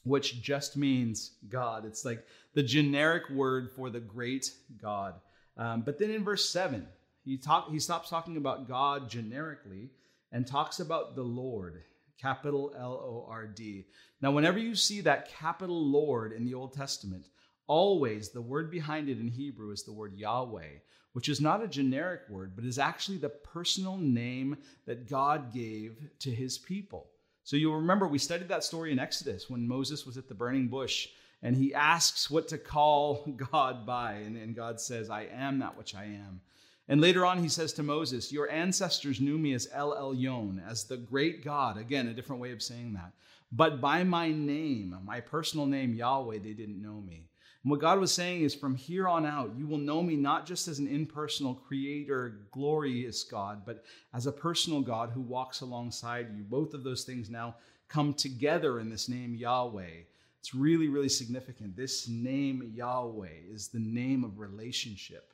which 0.05 0.43
just 0.43 0.77
means 0.77 1.33
God. 1.49 1.85
It's 1.85 2.05
like 2.05 2.27
the 2.55 2.63
generic 2.63 3.29
word 3.31 3.71
for 3.71 3.91
the 3.91 4.01
great 4.01 4.51
God. 4.81 5.15
Um, 5.57 5.83
but 5.83 5.99
then 5.99 6.11
in 6.11 6.25
verse 6.25 6.49
7, 6.49 6.87
he, 7.25 7.37
talk, 7.37 7.71
he 7.71 7.79
stops 7.79 8.11
talking 8.11 8.37
about 8.37 8.67
God 8.67 9.09
generically 9.09 9.91
and 10.33 10.47
talks 10.47 10.81
about 10.81 11.15
the 11.15 11.23
Lord, 11.23 11.83
capital 12.21 12.75
L 12.77 12.93
O 12.93 13.27
R 13.29 13.47
D. 13.47 13.87
Now, 14.21 14.31
whenever 14.31 14.59
you 14.59 14.75
see 14.75 15.01
that 15.03 15.29
capital 15.29 15.91
Lord 15.91 16.33
in 16.33 16.45
the 16.45 16.55
Old 16.55 16.73
Testament, 16.73 17.29
always 17.67 18.31
the 18.31 18.43
word 18.43 18.71
behind 18.71 19.09
it 19.09 19.19
in 19.19 19.29
Hebrew 19.29 19.71
is 19.71 19.85
the 19.85 19.93
word 19.93 20.15
Yahweh, 20.15 20.79
which 21.13 21.29
is 21.29 21.41
not 21.41 21.63
a 21.63 21.69
generic 21.69 22.23
word, 22.29 22.55
but 22.57 22.65
is 22.65 22.79
actually 22.79 23.19
the 23.19 23.29
personal 23.29 23.97
name 23.97 24.57
that 24.87 25.09
God 25.09 25.53
gave 25.53 25.97
to 26.21 26.31
his 26.31 26.59
people. 26.59 27.11
So 27.45 27.57
you'll 27.57 27.77
remember 27.77 28.09
we 28.09 28.19
studied 28.19 28.49
that 28.49 28.65
story 28.65 28.91
in 28.91 28.99
Exodus 28.99 29.51
when 29.51 29.69
Moses 29.69 30.07
was 30.07 30.17
at 30.17 30.29
the 30.29 30.35
burning 30.35 30.69
bush 30.69 31.09
and 31.43 31.55
he 31.55 31.75
asks 31.75 32.31
what 32.31 32.49
to 32.49 32.59
call 32.59 33.27
God 33.53 33.85
by. 33.87 34.15
And, 34.15 34.37
and 34.37 34.57
God 34.57 34.81
says, 34.81 35.11
I 35.11 35.29
am 35.31 35.59
that 35.59 35.77
which 35.77 35.95
I 35.95 36.05
am. 36.05 36.41
And 36.89 37.01
later 37.01 37.25
on, 37.25 37.43
he 37.43 37.49
says 37.49 37.73
to 37.75 37.83
Moses, 37.83 38.31
Your 38.31 38.51
ancestors 38.51 39.21
knew 39.21 39.39
me 39.39 39.55
as 39.55 39.69
El 39.73 39.95
Elyon, 39.95 40.61
as 40.69 40.85
the 40.85 40.99
great 40.99 41.43
God. 41.43 41.79
Again, 41.79 42.09
a 42.09 42.15
different 42.15 42.43
way 42.43 42.53
of 42.53 42.63
saying 42.63 42.93
that. 42.95 43.13
But 43.51 43.81
by 43.81 44.05
my 44.05 44.31
name, 44.31 44.99
my 45.05 45.21
personal 45.21 45.65
name, 45.65 45.95
Yahweh, 45.95 46.39
they 46.39 46.53
didn't 46.53 46.83
know 46.83 47.01
me. 47.01 47.29
And 47.63 47.71
what 47.71 47.81
God 47.81 47.99
was 47.99 48.13
saying 48.13 48.43
is, 48.43 48.55
from 48.55 48.75
here 48.75 49.09
on 49.09 49.25
out, 49.25 49.55
you 49.57 49.67
will 49.67 49.79
know 49.79 50.03
me 50.03 50.17
not 50.17 50.45
just 50.45 50.69
as 50.69 50.79
an 50.79 50.87
impersonal 50.87 51.55
creator, 51.55 52.41
glorious 52.51 53.25
God, 53.25 53.63
but 53.65 53.85
as 54.13 54.27
a 54.27 54.33
personal 54.33 54.83
God 54.83 55.11
who 55.11 55.23
walks 55.23 55.63
alongside 55.63 56.29
you. 56.37 56.43
Both 56.43 56.75
of 56.75 56.85
those 56.85 57.05
things 57.05 57.31
now 57.31 57.55
come 57.89 58.13
together 58.13 58.81
in 58.81 58.91
this 58.91 59.09
name, 59.09 59.35
Yahweh. 59.35 60.03
It's 60.41 60.55
really, 60.55 60.89
really 60.89 61.09
significant. 61.09 61.75
This 61.75 62.07
name, 62.07 62.73
Yahweh, 62.75 63.49
is 63.51 63.69
the 63.69 63.79
name 63.79 64.25
of 64.25 64.39
relationship. 64.39 65.34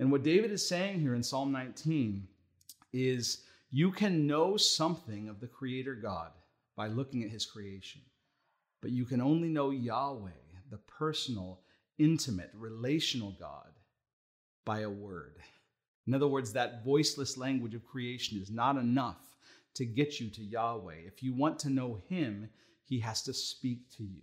And 0.00 0.10
what 0.10 0.22
David 0.22 0.50
is 0.50 0.66
saying 0.66 1.00
here 1.00 1.14
in 1.14 1.22
Psalm 1.22 1.52
19 1.52 2.26
is 2.94 3.42
you 3.70 3.92
can 3.92 4.26
know 4.26 4.56
something 4.56 5.28
of 5.28 5.40
the 5.40 5.46
Creator 5.46 5.94
God 5.94 6.30
by 6.74 6.86
looking 6.86 7.22
at 7.22 7.28
his 7.28 7.44
creation, 7.44 8.00
but 8.80 8.92
you 8.92 9.04
can 9.04 9.20
only 9.20 9.48
know 9.48 9.70
Yahweh, 9.70 10.30
the 10.70 10.78
personal, 10.78 11.60
intimate, 11.98 12.50
relational 12.54 13.36
God, 13.38 13.68
by 14.64 14.80
a 14.80 14.90
word. 14.90 15.36
In 16.06 16.14
other 16.14 16.28
words, 16.28 16.50
that 16.54 16.82
voiceless 16.82 17.36
language 17.36 17.74
of 17.74 17.86
creation 17.86 18.40
is 18.40 18.50
not 18.50 18.78
enough 18.78 19.36
to 19.74 19.84
get 19.84 20.18
you 20.18 20.30
to 20.30 20.42
Yahweh. 20.42 20.96
If 21.06 21.22
you 21.22 21.34
want 21.34 21.58
to 21.58 21.70
know 21.70 22.00
Him, 22.08 22.48
He 22.84 22.98
has 23.00 23.22
to 23.24 23.34
speak 23.34 23.90
to 23.98 24.02
you. 24.02 24.22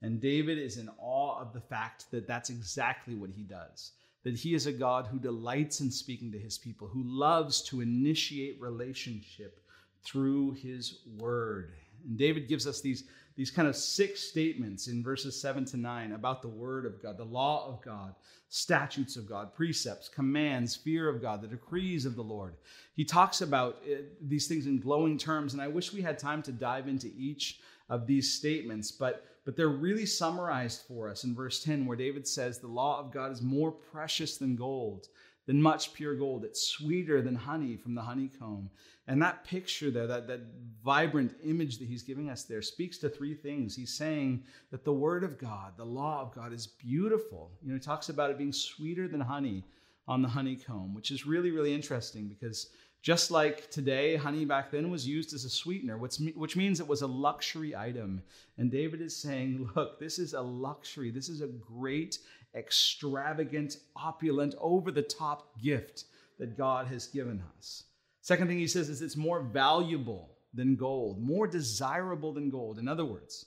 And 0.00 0.22
David 0.22 0.58
is 0.58 0.78
in 0.78 0.88
awe 0.98 1.38
of 1.38 1.52
the 1.52 1.60
fact 1.60 2.10
that 2.12 2.26
that's 2.26 2.48
exactly 2.48 3.14
what 3.14 3.30
he 3.30 3.42
does. 3.42 3.92
That 4.28 4.36
he 4.36 4.52
is 4.52 4.66
a 4.66 4.72
God 4.72 5.06
who 5.06 5.18
delights 5.18 5.80
in 5.80 5.90
speaking 5.90 6.30
to 6.32 6.38
his 6.38 6.58
people, 6.58 6.86
who 6.86 7.02
loves 7.02 7.62
to 7.62 7.80
initiate 7.80 8.60
relationship 8.60 9.58
through 10.04 10.52
his 10.52 10.98
word. 11.16 11.72
And 12.04 12.18
David 12.18 12.46
gives 12.46 12.66
us 12.66 12.82
these, 12.82 13.04
these 13.36 13.50
kind 13.50 13.66
of 13.66 13.74
six 13.74 14.20
statements 14.20 14.86
in 14.88 15.02
verses 15.02 15.40
seven 15.40 15.64
to 15.64 15.78
nine 15.78 16.12
about 16.12 16.42
the 16.42 16.48
word 16.48 16.84
of 16.84 17.02
God, 17.02 17.16
the 17.16 17.24
law 17.24 17.66
of 17.66 17.80
God, 17.80 18.14
statutes 18.50 19.16
of 19.16 19.26
God, 19.26 19.54
precepts, 19.54 20.10
commands, 20.10 20.76
fear 20.76 21.08
of 21.08 21.22
God, 21.22 21.40
the 21.40 21.48
decrees 21.48 22.04
of 22.04 22.14
the 22.14 22.22
Lord. 22.22 22.52
He 22.92 23.06
talks 23.06 23.40
about 23.40 23.78
it, 23.82 23.98
uh, 23.98 24.14
these 24.20 24.46
things 24.46 24.66
in 24.66 24.78
glowing 24.78 25.16
terms, 25.16 25.54
and 25.54 25.62
I 25.62 25.68
wish 25.68 25.94
we 25.94 26.02
had 26.02 26.18
time 26.18 26.42
to 26.42 26.52
dive 26.52 26.86
into 26.86 27.10
each 27.16 27.60
of 27.88 28.06
these 28.06 28.30
statements, 28.34 28.90
but 28.90 29.24
but 29.48 29.56
they're 29.56 29.68
really 29.68 30.04
summarized 30.04 30.82
for 30.82 31.08
us 31.08 31.24
in 31.24 31.34
verse 31.34 31.64
10, 31.64 31.86
where 31.86 31.96
David 31.96 32.28
says, 32.28 32.58
The 32.58 32.66
law 32.66 33.00
of 33.00 33.10
God 33.10 33.32
is 33.32 33.40
more 33.40 33.72
precious 33.72 34.36
than 34.36 34.56
gold, 34.56 35.06
than 35.46 35.62
much 35.62 35.94
pure 35.94 36.14
gold. 36.14 36.44
It's 36.44 36.68
sweeter 36.68 37.22
than 37.22 37.34
honey 37.34 37.74
from 37.74 37.94
the 37.94 38.02
honeycomb. 38.02 38.68
And 39.06 39.22
that 39.22 39.44
picture 39.44 39.90
there, 39.90 40.06
that, 40.06 40.26
that 40.26 40.42
vibrant 40.84 41.34
image 41.42 41.78
that 41.78 41.88
he's 41.88 42.02
giving 42.02 42.28
us 42.28 42.44
there, 42.44 42.60
speaks 42.60 42.98
to 42.98 43.08
three 43.08 43.34
things. 43.34 43.74
He's 43.74 43.96
saying 43.96 44.44
that 44.70 44.84
the 44.84 44.92
word 44.92 45.24
of 45.24 45.38
God, 45.38 45.78
the 45.78 45.82
law 45.86 46.20
of 46.20 46.34
God, 46.34 46.52
is 46.52 46.66
beautiful. 46.66 47.50
You 47.62 47.70
know, 47.70 47.76
he 47.76 47.80
talks 47.80 48.10
about 48.10 48.30
it 48.30 48.36
being 48.36 48.52
sweeter 48.52 49.08
than 49.08 49.22
honey 49.22 49.64
on 50.06 50.20
the 50.20 50.28
honeycomb, 50.28 50.94
which 50.94 51.10
is 51.10 51.24
really, 51.24 51.52
really 51.52 51.72
interesting 51.72 52.28
because 52.28 52.68
just 53.02 53.30
like 53.30 53.70
today, 53.70 54.16
honey 54.16 54.44
back 54.44 54.70
then 54.70 54.90
was 54.90 55.06
used 55.06 55.32
as 55.32 55.44
a 55.44 55.50
sweetener, 55.50 55.96
which 55.96 56.56
means 56.56 56.80
it 56.80 56.88
was 56.88 57.02
a 57.02 57.06
luxury 57.06 57.74
item. 57.74 58.22
And 58.56 58.70
David 58.70 59.00
is 59.00 59.16
saying, 59.16 59.70
look, 59.76 60.00
this 60.00 60.18
is 60.18 60.34
a 60.34 60.40
luxury. 60.40 61.10
This 61.10 61.28
is 61.28 61.40
a 61.40 61.46
great, 61.46 62.18
extravagant, 62.54 63.78
opulent, 63.96 64.54
over 64.60 64.90
the 64.90 65.02
top 65.02 65.60
gift 65.62 66.04
that 66.38 66.56
God 66.56 66.86
has 66.88 67.06
given 67.06 67.42
us. 67.56 67.84
Second 68.20 68.48
thing 68.48 68.58
he 68.58 68.66
says 68.66 68.88
is 68.88 69.00
it's 69.00 69.16
more 69.16 69.42
valuable 69.42 70.36
than 70.52 70.76
gold, 70.76 71.22
more 71.22 71.46
desirable 71.46 72.32
than 72.32 72.50
gold. 72.50 72.78
In 72.78 72.88
other 72.88 73.04
words, 73.04 73.46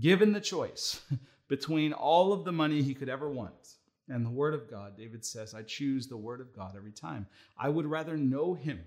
given 0.00 0.32
the 0.32 0.40
choice 0.40 1.00
between 1.48 1.92
all 1.92 2.32
of 2.32 2.44
the 2.44 2.52
money 2.52 2.82
he 2.82 2.94
could 2.94 3.08
ever 3.08 3.28
want 3.28 3.74
and 4.12 4.24
the 4.26 4.30
Word 4.30 4.54
of 4.54 4.70
God, 4.70 4.96
David 4.96 5.24
says, 5.24 5.54
I 5.54 5.62
choose 5.62 6.06
the 6.06 6.16
Word 6.16 6.40
of 6.40 6.54
God 6.54 6.74
every 6.76 6.92
time. 6.92 7.26
I 7.58 7.68
would 7.68 7.86
rather 7.86 8.16
know 8.16 8.54
Him 8.54 8.80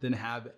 than 0.00 0.12
have 0.12 0.48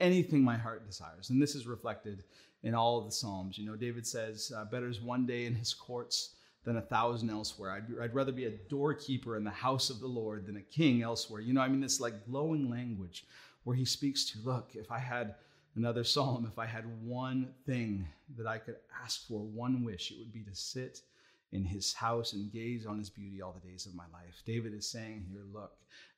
anything 0.00 0.42
my 0.42 0.56
heart 0.56 0.86
desires. 0.86 1.30
And 1.30 1.40
this 1.40 1.54
is 1.54 1.66
reflected 1.66 2.24
in 2.64 2.74
all 2.74 2.98
of 2.98 3.04
the 3.04 3.12
Psalms. 3.12 3.56
You 3.56 3.66
know, 3.66 3.76
David 3.76 4.06
says, 4.06 4.52
uh, 4.56 4.64
Better 4.64 4.88
is 4.88 5.00
one 5.00 5.24
day 5.24 5.46
in 5.46 5.54
His 5.54 5.72
courts 5.72 6.30
than 6.64 6.78
a 6.78 6.82
thousand 6.82 7.30
elsewhere. 7.30 7.70
I'd, 7.70 8.02
I'd 8.02 8.14
rather 8.14 8.32
be 8.32 8.46
a 8.46 8.58
doorkeeper 8.68 9.36
in 9.36 9.44
the 9.44 9.50
house 9.50 9.88
of 9.88 10.00
the 10.00 10.06
Lord 10.06 10.46
than 10.46 10.56
a 10.56 10.62
king 10.62 11.02
elsewhere. 11.02 11.40
You 11.40 11.54
know, 11.54 11.60
I 11.60 11.68
mean, 11.68 11.80
this 11.80 12.00
like 12.00 12.26
glowing 12.26 12.68
language 12.68 13.24
where 13.62 13.76
he 13.76 13.84
speaks 13.84 14.24
to, 14.32 14.38
look, 14.44 14.70
if 14.74 14.90
I 14.90 14.98
had 14.98 15.36
another 15.76 16.02
psalm, 16.02 16.48
if 16.50 16.58
I 16.58 16.66
had 16.66 16.84
one 17.04 17.48
thing 17.66 18.08
that 18.36 18.48
I 18.48 18.58
could 18.58 18.76
ask 19.02 19.26
for, 19.28 19.40
one 19.40 19.84
wish, 19.84 20.10
it 20.10 20.18
would 20.18 20.32
be 20.32 20.42
to 20.42 20.54
sit 20.54 21.02
in 21.52 21.64
his 21.64 21.94
house 21.94 22.32
and 22.32 22.52
gaze 22.52 22.86
on 22.86 22.98
his 22.98 23.10
beauty 23.10 23.40
all 23.40 23.52
the 23.52 23.68
days 23.68 23.86
of 23.86 23.94
my 23.94 24.04
life. 24.12 24.42
David 24.44 24.74
is 24.74 24.90
saying 24.90 25.24
here, 25.30 25.44
look, 25.52 25.72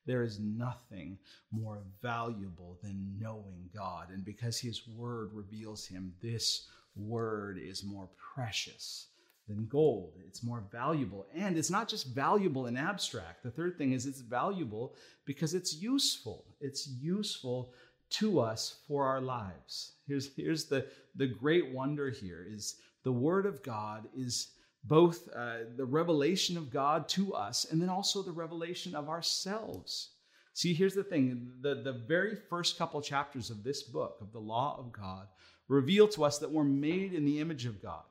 there 0.05 0.23
is 0.23 0.39
nothing 0.39 1.17
more 1.51 1.79
valuable 2.01 2.77
than 2.81 3.15
knowing 3.19 3.69
God. 3.73 4.09
And 4.09 4.25
because 4.25 4.59
his 4.59 4.87
word 4.87 5.29
reveals 5.33 5.85
him, 5.85 6.13
this 6.21 6.67
word 6.95 7.59
is 7.61 7.83
more 7.83 8.09
precious 8.33 9.07
than 9.47 9.67
gold. 9.67 10.13
It's 10.27 10.43
more 10.43 10.63
valuable. 10.71 11.27
And 11.35 11.57
it's 11.57 11.69
not 11.69 11.87
just 11.87 12.07
valuable 12.07 12.67
in 12.67 12.77
abstract. 12.77 13.43
The 13.43 13.51
third 13.51 13.77
thing 13.77 13.93
is 13.93 14.05
it's 14.05 14.21
valuable 14.21 14.95
because 15.25 15.53
it's 15.53 15.75
useful. 15.75 16.45
It's 16.59 16.87
useful 16.87 17.73
to 18.11 18.39
us 18.39 18.79
for 18.87 19.05
our 19.05 19.21
lives. 19.21 19.93
Here's, 20.07 20.35
here's 20.35 20.65
the, 20.65 20.85
the 21.15 21.27
great 21.27 21.73
wonder 21.73 22.09
here 22.09 22.45
is 22.49 22.75
the 23.03 23.11
word 23.11 23.45
of 23.45 23.63
God 23.63 24.07
is 24.15 24.49
both 24.83 25.29
uh, 25.35 25.57
the 25.75 25.85
revelation 25.85 26.57
of 26.57 26.71
God 26.71 27.07
to 27.09 27.33
us 27.33 27.65
and 27.69 27.81
then 27.81 27.89
also 27.89 28.21
the 28.21 28.31
revelation 28.31 28.95
of 28.95 29.09
ourselves. 29.09 30.11
See, 30.53 30.73
here's 30.73 30.95
the 30.95 31.03
thing 31.03 31.53
the, 31.61 31.75
the 31.75 31.93
very 31.93 32.35
first 32.35 32.77
couple 32.77 33.01
chapters 33.01 33.49
of 33.49 33.63
this 33.63 33.83
book, 33.83 34.17
of 34.21 34.31
the 34.31 34.39
law 34.39 34.75
of 34.77 34.91
God, 34.91 35.27
reveal 35.67 36.07
to 36.09 36.25
us 36.25 36.39
that 36.39 36.51
we're 36.51 36.63
made 36.63 37.13
in 37.13 37.25
the 37.25 37.39
image 37.39 37.65
of 37.65 37.81
God, 37.81 38.03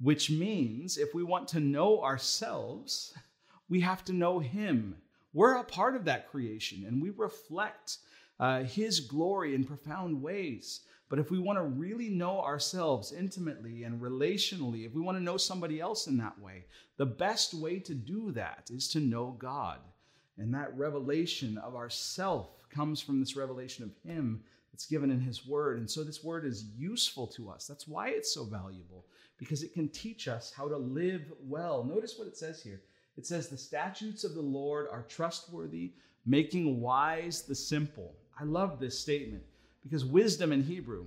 which 0.00 0.30
means 0.30 0.96
if 0.96 1.14
we 1.14 1.22
want 1.22 1.48
to 1.48 1.60
know 1.60 2.02
ourselves, 2.02 3.12
we 3.68 3.80
have 3.80 4.04
to 4.06 4.12
know 4.12 4.38
Him. 4.38 4.96
We're 5.32 5.56
a 5.56 5.64
part 5.64 5.96
of 5.96 6.04
that 6.06 6.30
creation 6.30 6.84
and 6.86 7.02
we 7.02 7.10
reflect 7.10 7.98
uh, 8.40 8.62
His 8.62 9.00
glory 9.00 9.54
in 9.54 9.64
profound 9.64 10.22
ways. 10.22 10.80
But 11.08 11.20
if 11.20 11.30
we 11.30 11.38
want 11.38 11.58
to 11.58 11.62
really 11.62 12.08
know 12.08 12.40
ourselves 12.40 13.12
intimately 13.12 13.84
and 13.84 14.00
relationally, 14.00 14.86
if 14.86 14.92
we 14.92 15.00
want 15.00 15.16
to 15.16 15.22
know 15.22 15.36
somebody 15.36 15.80
else 15.80 16.08
in 16.08 16.16
that 16.18 16.38
way, 16.40 16.64
the 16.96 17.06
best 17.06 17.54
way 17.54 17.78
to 17.80 17.94
do 17.94 18.32
that 18.32 18.68
is 18.72 18.88
to 18.88 19.00
know 19.00 19.36
God. 19.38 19.78
And 20.36 20.52
that 20.52 20.76
revelation 20.76 21.58
of 21.58 21.76
ourself 21.76 22.68
comes 22.70 23.00
from 23.00 23.20
this 23.20 23.36
revelation 23.36 23.84
of 23.84 24.10
Him 24.10 24.42
that's 24.72 24.86
given 24.86 25.10
in 25.10 25.20
His 25.20 25.46
Word. 25.46 25.78
And 25.78 25.88
so 25.88 26.02
this 26.02 26.24
Word 26.24 26.44
is 26.44 26.64
useful 26.76 27.28
to 27.28 27.50
us. 27.50 27.66
That's 27.66 27.86
why 27.86 28.08
it's 28.08 28.34
so 28.34 28.44
valuable, 28.44 29.06
because 29.38 29.62
it 29.62 29.72
can 29.72 29.88
teach 29.88 30.26
us 30.26 30.52
how 30.54 30.68
to 30.68 30.76
live 30.76 31.32
well. 31.40 31.84
Notice 31.84 32.18
what 32.18 32.28
it 32.28 32.36
says 32.36 32.62
here 32.62 32.82
it 33.16 33.26
says, 33.26 33.48
The 33.48 33.56
statutes 33.56 34.24
of 34.24 34.34
the 34.34 34.42
Lord 34.42 34.88
are 34.90 35.06
trustworthy, 35.08 35.94
making 36.26 36.80
wise 36.80 37.42
the 37.42 37.54
simple. 37.54 38.14
I 38.38 38.44
love 38.44 38.78
this 38.78 38.98
statement 38.98 39.42
because 39.86 40.04
wisdom 40.04 40.52
in 40.52 40.64
Hebrew, 40.64 41.06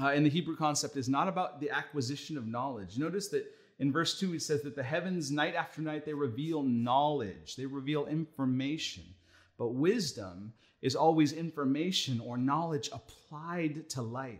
uh, 0.00 0.12
in 0.12 0.22
the 0.22 0.30
Hebrew 0.30 0.56
concept, 0.56 0.96
is 0.96 1.08
not 1.08 1.26
about 1.26 1.60
the 1.60 1.70
acquisition 1.70 2.38
of 2.38 2.46
knowledge. 2.46 2.96
Notice 2.96 3.28
that 3.28 3.44
in 3.80 3.90
verse 3.90 4.18
2, 4.20 4.34
it 4.34 4.42
says 4.42 4.62
that 4.62 4.76
the 4.76 4.82
heavens, 4.84 5.32
night 5.32 5.56
after 5.56 5.82
night, 5.82 6.04
they 6.04 6.14
reveal 6.14 6.62
knowledge, 6.62 7.56
they 7.56 7.66
reveal 7.66 8.06
information. 8.06 9.02
But 9.58 9.74
wisdom 9.74 10.52
is 10.80 10.94
always 10.94 11.32
information 11.32 12.20
or 12.20 12.36
knowledge 12.36 12.88
applied 12.92 13.88
to 13.90 14.02
life. 14.02 14.38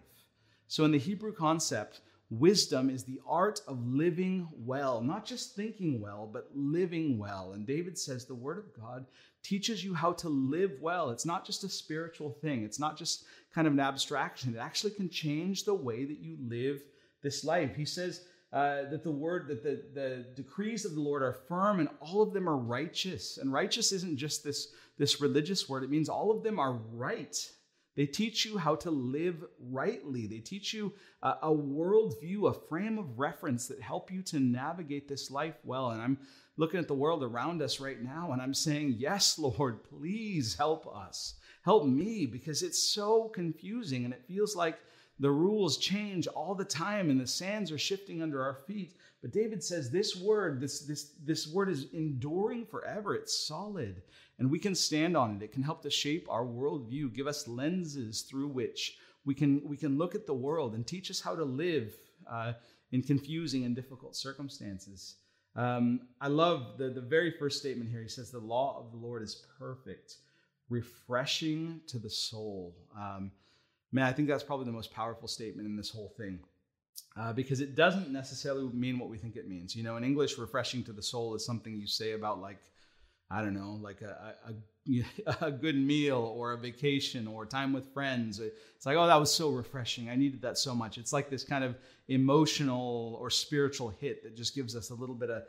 So 0.69 0.85
in 0.85 0.93
the 0.93 0.99
Hebrew 0.99 1.33
concept, 1.33 2.01
wisdom 2.31 2.91
is 2.91 3.05
the 3.05 3.21
art 3.27 3.61
of 3.69 3.87
living 3.87 4.49
well, 4.65 5.01
not 5.01 5.25
just 5.25 5.55
thinking 5.55 6.01
well, 6.01 6.29
but 6.33 6.51
living 6.55 7.19
well. 7.19 7.53
And 7.53 7.67
David 7.67 7.99
says 7.99 8.25
the 8.25 8.35
word 8.35 8.59
of 8.59 8.81
God 8.81 9.07
teaches 9.43 9.85
you 9.85 9.95
how 9.95 10.13
to 10.15 10.29
live 10.29 10.73
well. 10.81 11.11
It's 11.11 11.27
not 11.27 11.45
just 11.45 11.65
a 11.65 11.69
spiritual 11.69 12.31
thing, 12.41 12.65
it's 12.65 12.81
not 12.81 12.97
just 12.97 13.25
kind 13.55 13.67
of 13.67 13.73
an 13.73 13.81
abstraction. 13.81 14.55
It 14.55 14.59
actually 14.59 14.93
can 14.93 15.09
change 15.09 15.65
the 15.65 15.75
way 15.75 16.05
that 16.05 16.19
you 16.19 16.37
live 16.41 16.83
this 17.23 17.45
life. 17.45 17.77
He 17.77 17.85
says, 17.85 18.27
uh, 18.55 18.89
that 18.89 19.03
the 19.03 19.11
word 19.11 19.49
that 19.49 19.65
the, 19.65 19.83
the 19.95 20.25
decrees 20.37 20.85
of 20.85 20.95
the 20.95 21.01
lord 21.01 21.25
are 21.25 21.33
firm 21.49 21.81
and 21.81 21.89
all 21.99 22.23
of 22.23 22.33
them 22.33 22.49
are 22.49 22.57
righteous 22.57 23.39
and 23.39 23.53
righteous 23.53 23.91
isn't 23.91 24.17
just 24.17 24.45
this 24.45 24.69
this 24.97 25.21
religious 25.21 25.69
word 25.69 25.83
it 25.83 25.91
means 25.91 26.09
all 26.09 26.31
of 26.31 26.45
them 26.45 26.61
are 26.61 26.75
right 26.93 27.51
they 27.97 28.07
teach 28.07 28.45
you 28.45 28.59
how 28.59 28.75
to 28.77 28.91
live 28.91 29.45
rightly. 29.71 30.27
They 30.27 30.39
teach 30.39 30.75
you 30.75 30.93
a, 31.23 31.37
a 31.43 31.51
worldview 31.51 32.51
a 32.51 32.69
frame 32.69 32.99
of 32.99 33.19
reference 33.19 33.69
that 33.69 33.81
help 33.81 34.11
you 34.11 34.23
to 34.23 34.41
navigate 34.41 35.09
this 35.09 35.31
life 35.31 35.55
well. 35.65 35.91
And 35.91 36.03
i'm 36.03 36.19
looking 36.57 36.79
at 36.81 36.89
the 36.89 36.95
world 36.95 37.23
around 37.23 37.61
us 37.63 37.81
right 37.81 38.01
now 38.01 38.31
and 38.31 38.41
i'm 38.41 38.55
saying 38.55 38.95
yes 38.97 39.41
lord 39.41 39.83
please 39.91 40.55
help 40.55 40.87
us. 40.95 41.35
Help 41.65 41.87
me 41.87 42.27
because 42.27 42.63
it's 42.63 42.79
so 42.79 43.29
confusing 43.29 44.05
and 44.05 44.13
it 44.13 44.25
feels 44.29 44.55
like 44.55 44.79
the 45.21 45.31
rules 45.31 45.79
change 45.79 46.27
all 46.27 46.55
the 46.55 46.65
time 46.65 47.09
and 47.09 47.21
the 47.21 47.27
sands 47.27 47.71
are 47.71 47.79
shifting 47.79 48.21
under 48.21 48.43
our 48.43 48.59
feet. 48.67 48.97
But 49.25 49.33
David 49.33 49.65
says 49.65 49.91
this 49.91 50.15
word, 50.15 50.61
this, 50.61 50.81
this, 50.81 51.13
this 51.25 51.49
word 51.49 51.71
is 51.71 51.87
enduring 51.95 52.67
forever. 52.67 53.15
It's 53.15 53.47
solid 53.47 54.03
and 54.39 54.51
we 54.51 54.59
can 54.59 54.75
stand 54.75 55.17
on 55.17 55.35
it. 55.35 55.43
It 55.43 55.51
can 55.51 55.63
help 55.63 55.81
to 55.81 55.91
shape 55.91 56.27
our 56.29 56.45
worldview, 56.45 57.15
give 57.15 57.27
us 57.27 57.49
lenses 57.49 58.21
through 58.21 58.49
which 58.49 58.99
we 59.25 59.35
can, 59.35 59.63
we 59.65 59.79
can 59.79 59.97
look 59.97 60.15
at 60.15 60.27
the 60.27 60.35
world 60.35 60.75
and 60.75 60.87
teach 60.87 61.11
us 61.11 61.23
how 61.23 61.35
to 61.35 61.43
live 61.43 61.95
uh, 62.31 62.53
in 62.93 63.01
confusing 63.01 63.65
and 63.65 63.75
difficult 63.75 64.15
circumstances. 64.15 65.15
Um, 65.57 66.01
I 66.21 66.29
love 66.29 66.77
the, 66.77 66.91
the 66.91 67.01
very 67.01 67.31
first 67.31 67.61
statement 67.61 67.89
here. 67.89 68.03
He 68.03 68.11
says, 68.11 68.31
The 68.31 68.41
law 68.41 68.79
of 68.79 68.91
the 68.91 68.99
Lord 68.99 69.23
is 69.23 69.47
perfect, 69.59 70.17
refreshing 70.69 71.81
to 71.87 71.99
the 71.99 72.11
soul. 72.11 72.77
Um, 72.95 73.31
man, 73.91 74.05
I 74.05 74.13
think 74.13 74.29
that's 74.29 74.45
probably 74.45 74.67
the 74.67 74.73
most 74.73 74.93
powerful 74.93 75.29
statement 75.29 75.67
in 75.67 75.77
this 75.77 75.89
whole 75.89 76.13
thing. 76.19 76.41
Uh, 77.17 77.33
because 77.33 77.61
it 77.61 77.77
doesn't 77.77 78.11
necessarily 78.11 78.65
mean 78.73 78.99
what 78.99 79.09
we 79.09 79.17
think 79.17 79.37
it 79.37 79.49
means. 79.49 79.77
You 79.77 79.85
know, 79.85 79.97
in 79.97 80.03
English, 80.03 80.37
refreshing 80.37 80.83
to 80.85 80.93
the 80.93 81.03
soul 81.03 81.37
is 81.37 81.47
something 81.47 81.77
you 81.77 81.87
say 81.87 82.13
about, 82.13 82.41
like, 82.41 82.59
I 83.31 83.41
don't 83.41 83.55
know, 83.55 83.79
like 83.81 84.03
a, 84.03 84.35
a, 84.49 84.55
a 85.47 85.51
good 85.51 85.77
meal 85.77 86.35
or 86.37 86.53
a 86.53 86.59
vacation 86.59 87.27
or 87.27 87.47
time 87.47 87.73
with 87.73 87.93
friends. 87.95 88.41
It's 88.41 88.85
like, 88.85 88.97
oh, 88.97 89.07
that 89.07 89.19
was 89.19 89.33
so 89.33 89.51
refreshing. 89.51 90.11
I 90.11 90.17
needed 90.17 90.43
that 90.43 90.59
so 90.59 90.75
much. 90.75 90.99
It's 90.99 91.13
like 91.13 91.31
this 91.31 91.45
kind 91.45 91.65
of 91.65 91.77
emotional 92.09 93.17
or 93.21 93.31
spiritual 93.31 93.91
hit 94.01 94.23
that 94.25 94.37
just 94.37 94.55
gives 94.55 94.77
us 94.77 94.91
a 94.91 94.95
little 94.95 95.15
bit 95.15 95.31
of, 95.31 95.45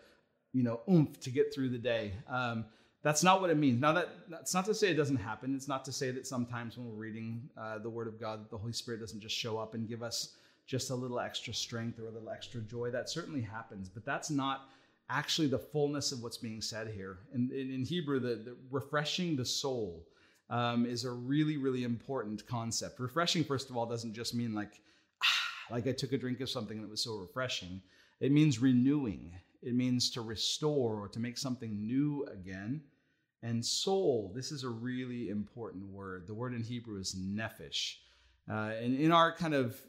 you 0.53 0.63
know, 0.63 0.81
oomph 0.89 1.19
to 1.21 1.31
get 1.31 1.53
through 1.53 1.69
the 1.69 1.77
day. 1.77 2.13
Um, 2.29 2.65
that's 3.03 3.23
not 3.23 3.41
what 3.41 3.49
it 3.49 3.57
means. 3.57 3.81
Now, 3.81 3.93
that, 3.93 4.09
that's 4.29 4.53
not 4.53 4.65
to 4.65 4.73
say 4.73 4.89
it 4.89 4.95
doesn't 4.95 5.17
happen. 5.17 5.53
It's 5.55 5.67
not 5.67 5.85
to 5.85 5.91
say 5.91 6.11
that 6.11 6.25
sometimes 6.25 6.77
when 6.77 6.87
we're 6.87 6.95
reading 6.95 7.49
uh, 7.55 7.77
the 7.79 7.89
Word 7.89 8.07
of 8.07 8.19
God, 8.19 8.49
the 8.49 8.57
Holy 8.57 8.73
Spirit 8.73 8.99
doesn't 8.99 9.19
just 9.19 9.35
show 9.35 9.59
up 9.59 9.75
and 9.75 9.87
give 9.87 10.01
us 10.01 10.37
just 10.65 10.89
a 10.89 10.95
little 10.95 11.19
extra 11.19 11.53
strength 11.53 11.99
or 11.99 12.07
a 12.07 12.11
little 12.11 12.29
extra 12.29 12.61
joy. 12.61 12.89
That 12.89 13.09
certainly 13.09 13.41
happens, 13.41 13.89
but 13.89 14.05
that's 14.05 14.29
not 14.29 14.69
actually 15.09 15.47
the 15.47 15.59
fullness 15.59 16.11
of 16.11 16.23
what's 16.23 16.37
being 16.37 16.61
said 16.61 16.87
here. 16.87 17.19
In, 17.33 17.51
in, 17.51 17.71
in 17.71 17.85
Hebrew, 17.85 18.19
the, 18.19 18.35
the, 18.35 18.55
refreshing 18.71 19.35
the 19.35 19.45
soul 19.45 20.05
um, 20.49 20.85
is 20.85 21.05
a 21.05 21.11
really, 21.11 21.57
really 21.57 21.83
important 21.83 22.45
concept. 22.47 22.99
Refreshing, 22.99 23.43
first 23.43 23.69
of 23.69 23.77
all, 23.77 23.85
doesn't 23.85 24.13
just 24.13 24.33
mean 24.33 24.53
like, 24.53 24.81
ah, 25.23 25.73
like 25.73 25.87
I 25.87 25.91
took 25.91 26.13
a 26.13 26.17
drink 26.17 26.41
of 26.41 26.49
something 26.49 26.77
and 26.77 26.85
it 26.85 26.89
was 26.89 27.03
so 27.03 27.17
refreshing. 27.17 27.81
It 28.19 28.31
means 28.31 28.59
renewing. 28.59 29.33
It 29.61 29.75
means 29.75 30.09
to 30.11 30.21
restore 30.21 30.99
or 30.99 31.07
to 31.09 31.19
make 31.19 31.37
something 31.37 31.85
new 31.85 32.27
again. 32.31 32.81
And 33.43 33.63
soul, 33.63 34.31
this 34.35 34.51
is 34.51 34.63
a 34.63 34.69
really 34.69 35.29
important 35.29 35.91
word. 35.91 36.25
The 36.25 36.33
word 36.33 36.53
in 36.53 36.63
Hebrew 36.63 36.99
is 36.99 37.15
nephesh. 37.15 37.97
Uh, 38.49 38.71
and 38.81 38.97
in 38.99 39.11
our 39.11 39.31
kind 39.31 39.53
of 39.53 39.79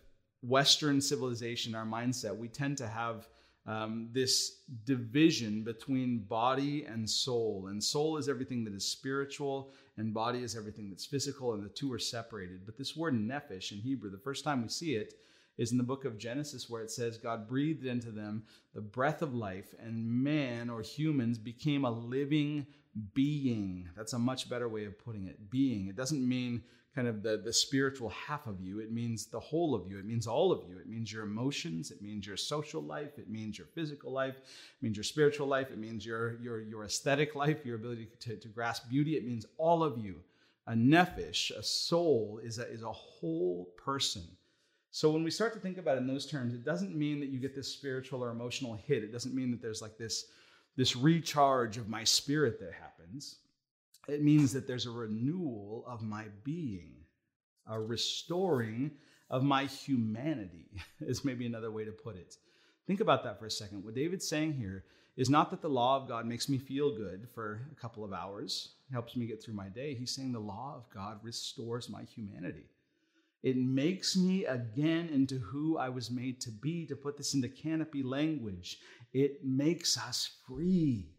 Western 0.43 1.01
civilization, 1.01 1.75
our 1.75 1.87
mindset, 1.87 2.37
we 2.37 2.49
tend 2.49 2.79
to 2.79 2.87
have 2.87 3.29
um, 3.67 4.09
this 4.13 4.61
division 4.85 5.63
between 5.63 6.19
body 6.19 6.85
and 6.85 7.09
soul. 7.09 7.67
And 7.69 7.83
soul 7.83 8.17
is 8.17 8.29
everything 8.29 8.65
that 8.65 8.75
is 8.75 8.87
spiritual, 8.87 9.73
and 9.97 10.15
body 10.15 10.43
is 10.43 10.57
everything 10.57 10.89
that's 10.89 11.07
physical, 11.07 11.55
and 11.55 11.65
the 11.65 11.69
two 11.69 11.93
are 11.93 11.99
separated. 11.99 12.65
But 12.65 12.79
this 12.79 12.97
word 12.97 13.15
nephesh 13.15 13.73
in 13.73 13.79
Hebrew, 13.79 14.11
the 14.11 14.19
first 14.19 14.45
time 14.45 14.63
we 14.63 14.69
see 14.69 14.95
it, 14.95 15.15
is 15.59 15.73
in 15.73 15.79
the 15.79 15.85
book 15.85 16.05
of 16.05 16.19
Genesis, 16.19 16.69
where 16.69 16.83
it 16.83 16.91
says, 16.91 17.17
God 17.17 17.49
breathed 17.49 17.87
into 17.87 18.11
them 18.11 18.45
the 18.75 18.81
breath 18.81 19.23
of 19.23 19.35
life, 19.35 19.75
and 19.81 20.07
man 20.07 20.71
or 20.71 20.83
humans 20.83 21.39
became 21.39 21.85
a 21.85 21.91
living 21.91 22.67
being. 23.15 23.89
That's 23.97 24.13
a 24.13 24.19
much 24.19 24.49
better 24.49 24.69
way 24.69 24.85
of 24.85 24.99
putting 24.99 25.27
it. 25.27 25.51
Being. 25.51 25.89
It 25.89 25.97
doesn't 25.97 26.27
mean 26.27 26.63
kind 26.97 27.07
of 27.07 27.23
the, 27.23 27.37
the 27.37 27.53
spiritual 27.53 28.09
half 28.09 28.47
of 28.47 28.59
you, 28.59 28.81
it 28.81 28.91
means 28.91 29.27
the 29.27 29.39
whole 29.39 29.75
of 29.75 29.87
you. 29.87 29.99
It 29.99 30.07
means 30.07 30.27
all 30.27 30.51
of 30.51 30.63
you. 30.67 30.79
It 30.79 30.89
means 30.89 31.13
your 31.13 31.25
emotions, 31.25 31.91
it 31.91 32.01
means 32.01 32.27
your 32.27 32.39
social 32.39 32.83
life, 32.83 33.19
it 33.19 33.29
means 33.29 33.59
your 33.59 33.67
physical 33.67 34.11
life, 34.11 34.37
it 34.37 34.83
means 34.83 34.97
your 34.97 35.05
spiritual 35.05 35.47
life, 35.47 35.71
it 35.71 35.77
means 35.77 36.07
your, 36.07 36.41
your, 36.41 36.63
your 36.63 36.85
aesthetic 36.85 37.35
life, 37.35 37.67
your 37.67 37.77
ability 37.77 38.09
to, 38.21 38.37
to 38.37 38.49
grasp 38.49 38.89
beauty. 38.89 39.15
It 39.15 39.27
means 39.27 39.45
all 39.59 39.85
of 39.85 39.99
you. 39.99 40.17
A 40.69 40.73
nephesh, 40.73 41.51
a 41.51 41.63
soul, 41.63 42.41
is 42.43 42.59
a, 42.59 42.67
is 42.69 42.83
a 42.83 42.93
whole 42.93 43.69
person. 43.77 44.23
So 44.91 45.11
when 45.11 45.23
we 45.23 45.31
start 45.31 45.53
to 45.53 45.61
think 45.61 45.77
about 45.77 45.99
it 45.99 46.01
in 46.01 46.07
those 46.07 46.27
terms, 46.27 46.55
it 46.55 46.65
doesn't 46.65 46.97
mean 46.97 47.21
that 47.21 47.29
you 47.29 47.39
get 47.39 47.55
this 47.55 47.69
spiritual 47.69 48.25
or 48.25 48.31
emotional 48.31 48.75
hit. 48.75 49.05
It 49.05 49.13
doesn't 49.13 49.35
mean 49.35 49.51
that 49.51 49.61
there's 49.61 49.83
like 49.83 49.99
this 49.99 50.25
this 50.77 50.95
recharge 50.95 51.79
of 51.79 51.89
my 51.89 52.05
spirit 52.05 52.61
that 52.61 52.73
happens, 52.73 53.37
it 54.09 54.23
means 54.23 54.53
that 54.53 54.67
there's 54.67 54.87
a 54.87 54.91
renewal 54.91 55.85
of 55.87 56.03
my 56.03 56.27
being, 56.45 56.93
a 57.67 57.81
restoring 57.81 58.93
of 59.31 59.43
my 59.43 59.65
humanity, 59.65 60.71
is 61.01 61.25
maybe 61.25 61.47
another 61.47 61.71
way 61.71 61.85
to 61.85 61.93
put 61.93 62.17
it. 62.17 62.37
Think 62.87 63.01
about 63.01 63.25
that 63.25 63.39
for 63.39 63.47
a 63.47 63.51
second. 63.51 63.85
What 63.85 63.95
David's 63.95 64.29
saying 64.29 64.55
here 64.55 64.85
is 65.17 65.31
not 65.31 65.51
that 65.51 65.63
the 65.63 65.69
law 65.69 65.97
of 65.97 66.09
God 66.09 66.27
makes 66.27 66.49
me 66.49 66.59
feel 66.59 66.95
good 66.95 67.27
for 67.35 67.63
a 67.73 67.81
couple 67.81 68.05
of 68.05 68.13
hours, 68.13 68.75
helps 68.93 69.17
me 69.17 69.27
get 69.27 69.43
through 69.43 69.55
my 69.55 69.69
day. 69.69 69.95
He's 69.95 70.15
saying 70.15 70.33
the 70.33 70.39
law 70.39 70.75
of 70.77 70.89
God 70.95 71.19
restores 71.23 71.89
my 71.89 72.03
humanity. 72.03 72.67
It 73.43 73.57
makes 73.57 74.17
me 74.17 74.45
again 74.45 75.09
into 75.13 75.39
who 75.39 75.79
I 75.79 75.89
was 75.89 76.11
made 76.11 76.41
to 76.43 76.51
be, 76.51 76.87
to 76.87 76.97
put 76.97 77.17
this 77.17 77.35
into 77.35 77.49
canopy 77.49 78.03
language. 78.03 78.79
It 79.13 79.45
makes 79.45 79.97
us 79.97 80.31
free. 80.47 81.16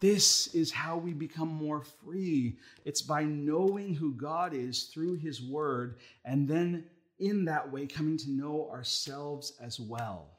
This 0.00 0.48
is 0.54 0.70
how 0.70 0.96
we 0.96 1.12
become 1.12 1.48
more 1.48 1.82
free. 1.82 2.58
It's 2.84 3.02
by 3.02 3.24
knowing 3.24 3.94
who 3.94 4.12
God 4.14 4.54
is 4.54 4.84
through 4.84 5.16
His 5.16 5.42
Word, 5.42 5.98
and 6.24 6.48
then 6.48 6.84
in 7.18 7.44
that 7.46 7.70
way 7.70 7.86
coming 7.86 8.16
to 8.18 8.30
know 8.30 8.68
ourselves 8.70 9.54
as 9.60 9.80
well. 9.80 10.38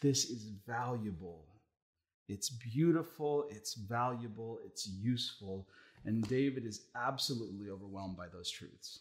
This 0.00 0.30
is 0.30 0.44
valuable. 0.66 1.44
It's 2.28 2.50
beautiful, 2.50 3.46
it's 3.50 3.74
valuable, 3.74 4.60
it's 4.64 4.86
useful. 4.86 5.66
And 6.04 6.26
David 6.28 6.64
is 6.64 6.82
absolutely 6.94 7.70
overwhelmed 7.70 8.16
by 8.16 8.28
those 8.28 8.50
truths. 8.50 9.00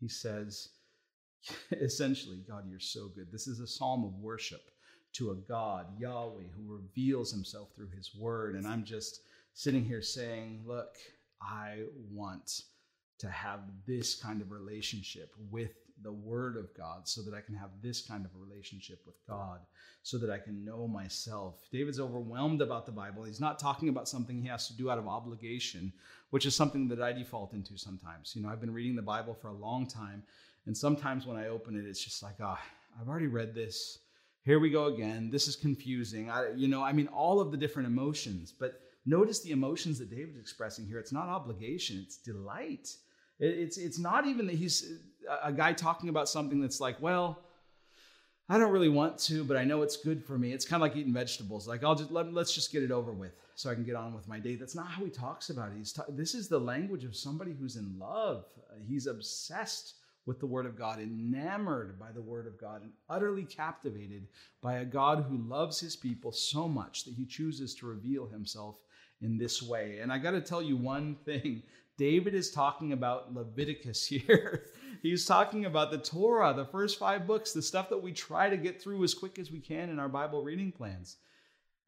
He 0.00 0.08
says, 0.08 0.70
essentially, 1.70 2.42
God, 2.48 2.64
you're 2.68 2.80
so 2.80 3.08
good. 3.08 3.30
This 3.30 3.46
is 3.46 3.60
a 3.60 3.66
psalm 3.66 4.04
of 4.04 4.18
worship 4.18 4.70
to 5.14 5.30
a 5.30 5.34
God, 5.34 5.86
Yahweh, 5.98 6.48
who 6.56 6.74
reveals 6.74 7.30
himself 7.30 7.68
through 7.74 7.90
his 7.96 8.14
word. 8.14 8.54
And 8.54 8.66
I'm 8.66 8.84
just 8.84 9.20
sitting 9.54 9.84
here 9.84 10.02
saying, 10.02 10.62
look, 10.66 10.96
I 11.40 11.84
want 12.10 12.62
to 13.18 13.28
have 13.30 13.60
this 13.86 14.14
kind 14.14 14.40
of 14.40 14.50
relationship 14.50 15.32
with 15.50 15.72
the 16.02 16.12
Word 16.12 16.56
of 16.56 16.74
God 16.76 17.06
so 17.06 17.22
that 17.22 17.34
I 17.34 17.40
can 17.40 17.54
have 17.54 17.70
this 17.80 18.00
kind 18.00 18.24
of 18.24 18.32
relationship 18.34 19.00
with 19.06 19.14
God, 19.28 19.60
so 20.02 20.18
that 20.18 20.30
I 20.30 20.38
can 20.38 20.64
know 20.64 20.88
myself. 20.88 21.68
David's 21.70 22.00
overwhelmed 22.00 22.60
about 22.60 22.86
the 22.86 22.92
Bible. 22.92 23.22
He's 23.22 23.40
not 23.40 23.58
talking 23.60 23.88
about 23.88 24.08
something 24.08 24.40
he 24.40 24.48
has 24.48 24.66
to 24.66 24.76
do 24.76 24.90
out 24.90 24.98
of 24.98 25.06
obligation, 25.06 25.92
which 26.30 26.46
is 26.46 26.56
something 26.56 26.88
that 26.88 27.00
I 27.00 27.12
default 27.12 27.52
into 27.52 27.78
sometimes. 27.78 28.34
You 28.34 28.42
know, 28.42 28.48
I've 28.48 28.60
been 28.60 28.74
reading 28.74 28.96
the 28.96 29.02
Bible 29.02 29.34
for 29.34 29.48
a 29.48 29.52
long 29.52 29.86
time, 29.86 30.24
and 30.66 30.76
sometimes 30.76 31.26
when 31.26 31.36
I 31.36 31.48
open 31.48 31.76
it, 31.76 31.88
it's 31.88 32.02
just 32.02 32.22
like, 32.22 32.36
ah, 32.42 32.58
oh, 32.60 33.00
I've 33.00 33.08
already 33.08 33.28
read 33.28 33.54
this. 33.54 33.98
Here 34.44 34.58
we 34.58 34.70
go 34.70 34.86
again. 34.86 35.30
This 35.30 35.46
is 35.46 35.54
confusing. 35.54 36.28
I, 36.28 36.50
you 36.56 36.66
know, 36.66 36.82
I 36.82 36.92
mean, 36.92 37.06
all 37.08 37.40
of 37.40 37.52
the 37.52 37.56
different 37.56 37.86
emotions, 37.86 38.52
but 38.52 38.80
notice 39.06 39.40
the 39.40 39.52
emotions 39.52 39.98
that 40.00 40.10
David's 40.10 40.38
expressing 40.38 40.86
here. 40.86 40.98
It's 40.98 41.12
not 41.12 41.28
obligation, 41.28 42.02
it's 42.04 42.16
delight. 42.16 42.96
It's, 43.38 43.76
it's 43.76 43.98
not 43.98 44.26
even 44.26 44.46
that 44.46 44.56
he's 44.56 44.98
a 45.42 45.52
guy 45.52 45.72
talking 45.72 46.08
about 46.08 46.28
something 46.28 46.60
that's 46.60 46.80
like, 46.80 47.00
well, 47.00 47.38
I 48.48 48.58
don't 48.58 48.72
really 48.72 48.88
want 48.88 49.18
to, 49.20 49.44
but 49.44 49.56
I 49.56 49.64
know 49.64 49.82
it's 49.82 49.96
good 49.96 50.24
for 50.24 50.36
me. 50.36 50.52
It's 50.52 50.64
kind 50.64 50.82
of 50.82 50.88
like 50.88 50.96
eating 50.96 51.12
vegetables. 51.12 51.66
Like 51.68 51.84
I'll 51.84 51.94
just 51.94 52.10
let, 52.10 52.32
let's 52.34 52.52
just 52.52 52.72
get 52.72 52.82
it 52.82 52.90
over 52.90 53.12
with. 53.12 53.32
so 53.54 53.70
I 53.70 53.74
can 53.74 53.84
get 53.84 53.94
on 53.94 54.12
with 54.14 54.28
my 54.28 54.38
day. 54.38 54.56
That's 54.56 54.74
not 54.74 54.86
how 54.86 55.04
he 55.04 55.10
talks 55.10 55.50
about 55.50 55.68
it. 55.70 55.74
He's 55.78 55.92
ta- 55.92 56.04
this 56.08 56.34
is 56.34 56.48
the 56.48 56.58
language 56.58 57.04
of 57.04 57.14
somebody 57.14 57.54
who's 57.58 57.76
in 57.76 57.96
love. 57.98 58.44
Uh, 58.68 58.74
he's 58.86 59.06
obsessed 59.06 59.94
with 60.26 60.38
the 60.38 60.46
Word 60.46 60.66
of 60.66 60.78
God, 60.78 61.00
enamored 61.00 61.98
by 61.98 62.12
the 62.12 62.22
Word 62.22 62.46
of 62.46 62.58
God, 62.58 62.82
and 62.82 62.92
utterly 63.08 63.44
captivated 63.44 64.28
by 64.60 64.74
a 64.74 64.84
God 64.84 65.24
who 65.28 65.38
loves 65.48 65.80
his 65.80 65.96
people 65.96 66.32
so 66.32 66.68
much 66.68 67.04
that 67.04 67.14
he 67.14 67.24
chooses 67.24 67.74
to 67.76 67.86
reveal 67.86 68.26
himself 68.26 68.78
in 69.20 69.38
this 69.38 69.62
way. 69.62 69.98
And 70.00 70.12
I 70.12 70.18
got 70.18 70.32
to 70.32 70.40
tell 70.40 70.62
you 70.62 70.76
one 70.76 71.16
thing 71.24 71.62
David 71.98 72.34
is 72.34 72.50
talking 72.50 72.92
about 72.92 73.34
Leviticus 73.34 74.06
here. 74.08 74.64
He's 75.02 75.26
talking 75.26 75.64
about 75.64 75.90
the 75.90 75.98
Torah, 75.98 76.54
the 76.54 76.64
first 76.64 76.98
five 76.98 77.26
books, 77.26 77.52
the 77.52 77.62
stuff 77.62 77.88
that 77.88 78.02
we 78.02 78.12
try 78.12 78.48
to 78.48 78.56
get 78.56 78.80
through 78.80 79.02
as 79.02 79.14
quick 79.14 79.38
as 79.38 79.50
we 79.50 79.60
can 79.60 79.90
in 79.90 79.98
our 79.98 80.08
Bible 80.08 80.42
reading 80.42 80.70
plans. 80.70 81.16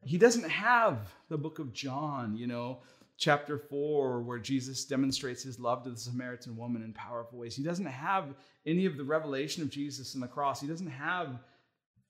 He 0.03 0.17
doesn't 0.17 0.49
have 0.49 1.13
the 1.29 1.37
book 1.37 1.59
of 1.59 1.73
John, 1.73 2.35
you 2.35 2.47
know, 2.47 2.79
chapter 3.17 3.57
4, 3.57 4.21
where 4.21 4.39
Jesus 4.39 4.85
demonstrates 4.85 5.43
his 5.43 5.59
love 5.59 5.83
to 5.83 5.89
the 5.89 5.97
Samaritan 5.97 6.57
woman 6.57 6.83
in 6.83 6.93
powerful 6.93 7.39
ways. 7.39 7.55
He 7.55 7.63
doesn't 7.63 7.85
have 7.85 8.33
any 8.65 8.85
of 8.85 8.97
the 8.97 9.03
revelation 9.03 9.63
of 9.63 9.69
Jesus 9.69 10.13
and 10.13 10.23
the 10.23 10.27
cross. 10.27 10.59
He 10.59 10.67
doesn't 10.67 10.87
have 10.87 11.39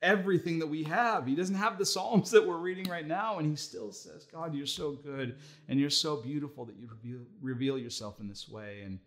everything 0.01 0.59
that 0.59 0.67
we 0.67 0.83
have. 0.83 1.25
He 1.25 1.35
doesn't 1.35 1.55
have 1.55 1.77
the 1.77 1.85
Psalms 1.85 2.31
that 2.31 2.45
we're 2.45 2.57
reading 2.57 2.89
right 2.89 3.07
now, 3.07 3.39
and 3.39 3.49
he 3.49 3.55
still 3.55 3.91
says, 3.91 4.25
God, 4.31 4.55
you're 4.55 4.65
so 4.65 4.91
good 4.91 5.37
and 5.67 5.79
you're 5.79 5.89
so 5.89 6.17
beautiful 6.17 6.65
that 6.65 6.75
you 7.03 7.25
reveal, 7.41 7.77
yourself 7.77 8.19
in 8.19 8.27
this 8.27 8.47
way. 8.49 8.81
And 8.83 8.99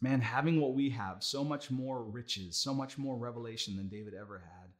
man, 0.00 0.20
having 0.20 0.60
what 0.60 0.74
we 0.74 0.90
have, 0.90 1.22
so 1.22 1.42
much 1.42 1.70
more 1.70 2.02
riches, 2.02 2.56
so 2.56 2.74
much 2.74 2.98
more 2.98 3.16
revelation 3.16 3.76
than 3.76 3.88
David 3.88 4.14
ever 4.14 4.38
had, 4.38 4.70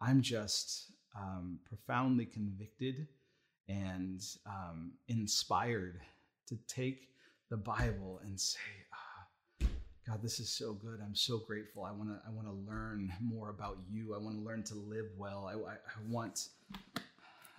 I'm 0.00 0.20
just 0.22 0.92
um, 1.16 1.58
profoundly 1.66 2.26
convicted 2.26 3.08
and 3.68 4.24
um, 4.46 4.92
inspired 5.08 6.00
to 6.48 6.56
take 6.68 7.08
the 7.50 7.56
Bible 7.56 8.20
and 8.24 8.38
say, 8.38 8.58
God, 10.06 10.22
this 10.22 10.38
is 10.38 10.48
so 10.48 10.72
good. 10.72 11.00
I'm 11.04 11.16
so 11.16 11.38
grateful. 11.38 11.82
I 11.82 11.90
want 11.90 12.10
to 12.10 12.20
I 12.24 12.30
want 12.30 12.46
to 12.46 12.70
learn 12.70 13.12
more 13.20 13.50
about 13.50 13.78
you. 13.90 14.14
I 14.14 14.18
want 14.18 14.36
to 14.36 14.44
learn 14.44 14.62
to 14.64 14.74
live 14.74 15.06
well. 15.18 15.50
I, 15.50 15.54
I, 15.54 15.74
I, 15.74 16.08
want 16.08 16.48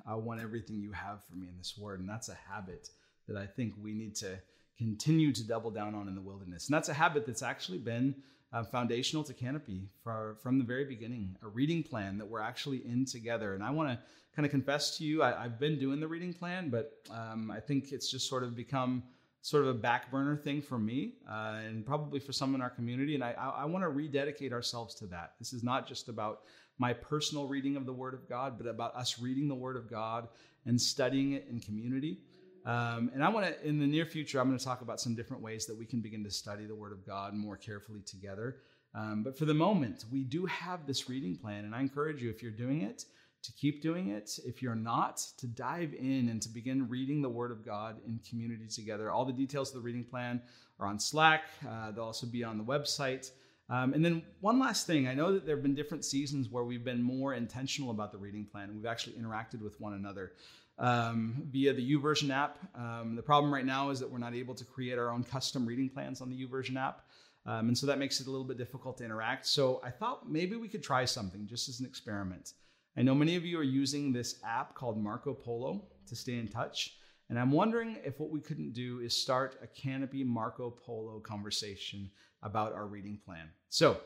I 0.07 0.15
want 0.15 0.39
everything 0.39 0.79
you 0.79 0.93
have 0.93 1.23
for 1.25 1.35
me 1.35 1.47
in 1.49 1.57
this 1.57 1.77
word. 1.77 1.99
And 1.99 2.07
that's 2.07 2.29
a 2.29 2.37
habit 2.49 2.89
that 3.27 3.35
I 3.35 3.45
think 3.45 3.73
we 3.83 3.91
need 3.91 4.15
to 4.17 4.39
continue 4.77 5.33
to 5.33 5.43
double 5.45 5.71
down 5.71 5.93
on 5.93 6.07
in 6.07 6.15
the 6.15 6.21
wilderness. 6.21 6.67
And 6.67 6.73
that's 6.73 6.87
a 6.87 6.93
habit 6.93 7.25
that's 7.25 7.43
actually 7.43 7.79
been 7.79 8.15
uh, 8.53 8.63
foundational 8.63 9.23
to 9.23 9.33
Canopy 9.33 9.89
for, 10.03 10.37
from 10.41 10.57
the 10.57 10.63
very 10.63 10.85
beginning, 10.85 11.35
a 11.43 11.47
reading 11.47 11.83
plan 11.83 12.17
that 12.17 12.27
we're 12.27 12.41
actually 12.41 12.85
in 12.85 13.05
together. 13.05 13.53
And 13.53 13.63
I 13.63 13.71
want 13.71 13.89
to 13.89 13.99
kind 14.35 14.45
of 14.45 14.51
confess 14.51 14.97
to 14.97 15.03
you, 15.03 15.23
I, 15.23 15.43
have 15.43 15.59
been 15.59 15.79
doing 15.79 15.99
the 15.99 16.07
reading 16.07 16.33
plan, 16.33 16.69
but 16.69 16.93
um, 17.11 17.51
I 17.51 17.59
think 17.59 17.91
it's 17.91 18.09
just 18.09 18.29
sort 18.29 18.43
of 18.43 18.55
become 18.55 19.03
sort 19.41 19.63
of 19.63 19.69
a 19.69 19.73
back 19.73 20.11
burner 20.11 20.35
thing 20.35 20.61
for 20.61 20.77
me 20.77 21.13
uh, 21.29 21.59
and 21.65 21.85
probably 21.85 22.19
for 22.19 22.33
some 22.33 22.53
in 22.53 22.61
our 22.61 22.69
community. 22.69 23.15
And 23.15 23.23
I, 23.23 23.31
I, 23.31 23.49
I 23.61 23.65
want 23.65 23.83
to 23.83 23.89
rededicate 23.89 24.53
ourselves 24.53 24.95
to 24.95 25.07
that. 25.07 25.33
This 25.39 25.53
is 25.53 25.63
not 25.63 25.87
just 25.87 26.09
about 26.09 26.41
my 26.77 26.93
personal 26.93 27.47
reading 27.47 27.75
of 27.75 27.85
the 27.85 27.93
Word 27.93 28.13
of 28.13 28.27
God, 28.29 28.57
but 28.57 28.67
about 28.67 28.95
us 28.95 29.19
reading 29.19 29.47
the 29.47 29.55
Word 29.55 29.75
of 29.75 29.89
God 29.89 30.27
and 30.65 30.79
studying 30.79 31.31
it 31.31 31.47
in 31.49 31.59
community. 31.59 32.19
Um, 32.67 33.11
and 33.13 33.23
I 33.23 33.29
want 33.29 33.45
to, 33.45 33.65
in 33.65 33.79
the 33.79 33.87
near 33.87 34.05
future, 34.05 34.41
I'm 34.41 34.47
going 34.47 34.59
to 34.59 34.63
talk 34.63 34.81
about 34.81 34.99
some 34.99 35.15
different 35.15 35.41
ways 35.41 35.65
that 35.67 35.77
we 35.77 35.85
can 35.85 36.01
begin 36.01 36.21
to 36.25 36.29
study 36.29 36.65
the 36.65 36.75
Word 36.75 36.91
of 36.91 37.05
God 37.05 37.33
more 37.33 37.55
carefully 37.55 38.01
together. 38.01 38.57
Um, 38.93 39.23
but 39.23 39.37
for 39.37 39.45
the 39.45 39.53
moment, 39.53 40.03
we 40.11 40.25
do 40.25 40.45
have 40.47 40.85
this 40.85 41.07
reading 41.07 41.37
plan, 41.37 41.63
and 41.63 41.73
I 41.73 41.79
encourage 41.79 42.21
you, 42.21 42.29
if 42.29 42.43
you're 42.43 42.51
doing 42.51 42.81
it, 42.81 43.05
to 43.43 43.53
keep 43.53 43.81
doing 43.81 44.09
it. 44.09 44.37
If 44.45 44.61
you're 44.61 44.75
not, 44.75 45.25
to 45.37 45.47
dive 45.47 45.93
in 45.93 46.27
and 46.27 46.41
to 46.41 46.49
begin 46.49 46.89
reading 46.89 47.21
the 47.21 47.29
Word 47.29 47.51
of 47.51 47.65
God 47.65 48.01
in 48.05 48.19
community 48.29 48.67
together. 48.67 49.11
All 49.11 49.23
the 49.23 49.31
details 49.31 49.69
of 49.69 49.75
the 49.75 49.81
reading 49.81 50.03
plan 50.03 50.41
are 50.77 50.87
on 50.87 50.99
Slack, 50.99 51.43
uh, 51.65 51.91
they'll 51.91 52.03
also 52.03 52.27
be 52.27 52.43
on 52.43 52.57
the 52.57 52.65
website. 52.65 53.31
Um, 53.69 53.93
and 53.93 54.03
then 54.03 54.23
one 54.41 54.59
last 54.59 54.87
thing 54.87 55.07
I 55.07 55.13
know 55.13 55.31
that 55.33 55.45
there 55.45 55.55
have 55.55 55.63
been 55.63 55.75
different 55.75 56.03
seasons 56.03 56.49
where 56.49 56.63
we've 56.63 56.85
been 56.85 57.01
more 57.01 57.33
intentional 57.33 57.91
about 57.91 58.11
the 58.11 58.17
reading 58.17 58.45
plan. 58.45 58.65
And 58.65 58.75
we've 58.75 58.85
actually 58.85 59.13
interacted 59.13 59.61
with 59.61 59.79
one 59.79 59.93
another 59.93 60.33
um, 60.79 61.43
via 61.49 61.73
the 61.73 61.95
YouVersion 61.95 62.29
app. 62.29 62.57
Um, 62.75 63.15
the 63.15 63.21
problem 63.21 63.53
right 63.53 63.65
now 63.65 63.89
is 63.89 63.99
that 63.99 64.09
we're 64.09 64.17
not 64.17 64.35
able 64.35 64.55
to 64.55 64.65
create 64.65 64.97
our 64.97 65.11
own 65.11 65.23
custom 65.23 65.65
reading 65.65 65.89
plans 65.89 66.21
on 66.21 66.29
the 66.29 66.45
YouVersion 66.45 66.77
app. 66.77 67.05
Um, 67.45 67.69
and 67.69 67.77
so 67.77 67.87
that 67.87 67.97
makes 67.97 68.19
it 68.19 68.27
a 68.27 68.29
little 68.29 68.45
bit 68.45 68.57
difficult 68.57 68.97
to 68.97 69.05
interact. 69.05 69.45
So 69.45 69.81
I 69.83 69.89
thought 69.89 70.29
maybe 70.29 70.55
we 70.57 70.67
could 70.67 70.83
try 70.83 71.05
something 71.05 71.47
just 71.47 71.69
as 71.69 71.79
an 71.79 71.85
experiment. 71.85 72.53
I 72.97 73.03
know 73.03 73.15
many 73.15 73.35
of 73.35 73.45
you 73.45 73.57
are 73.59 73.63
using 73.63 74.11
this 74.11 74.39
app 74.43 74.75
called 74.75 75.01
Marco 75.01 75.33
Polo 75.33 75.83
to 76.07 76.15
stay 76.15 76.37
in 76.37 76.47
touch. 76.47 76.97
And 77.29 77.39
I'm 77.39 77.51
wondering 77.51 77.97
if 78.03 78.19
what 78.19 78.29
we 78.29 78.39
couldn't 78.39 78.73
do 78.73 78.99
is 78.99 79.15
start 79.15 79.59
a 79.61 79.67
Canopy 79.67 80.23
Marco 80.23 80.69
Polo 80.69 81.19
conversation 81.19 82.09
about 82.41 82.73
our 82.73 82.85
reading 82.85 83.19
plan. 83.25 83.49
So 83.69 83.97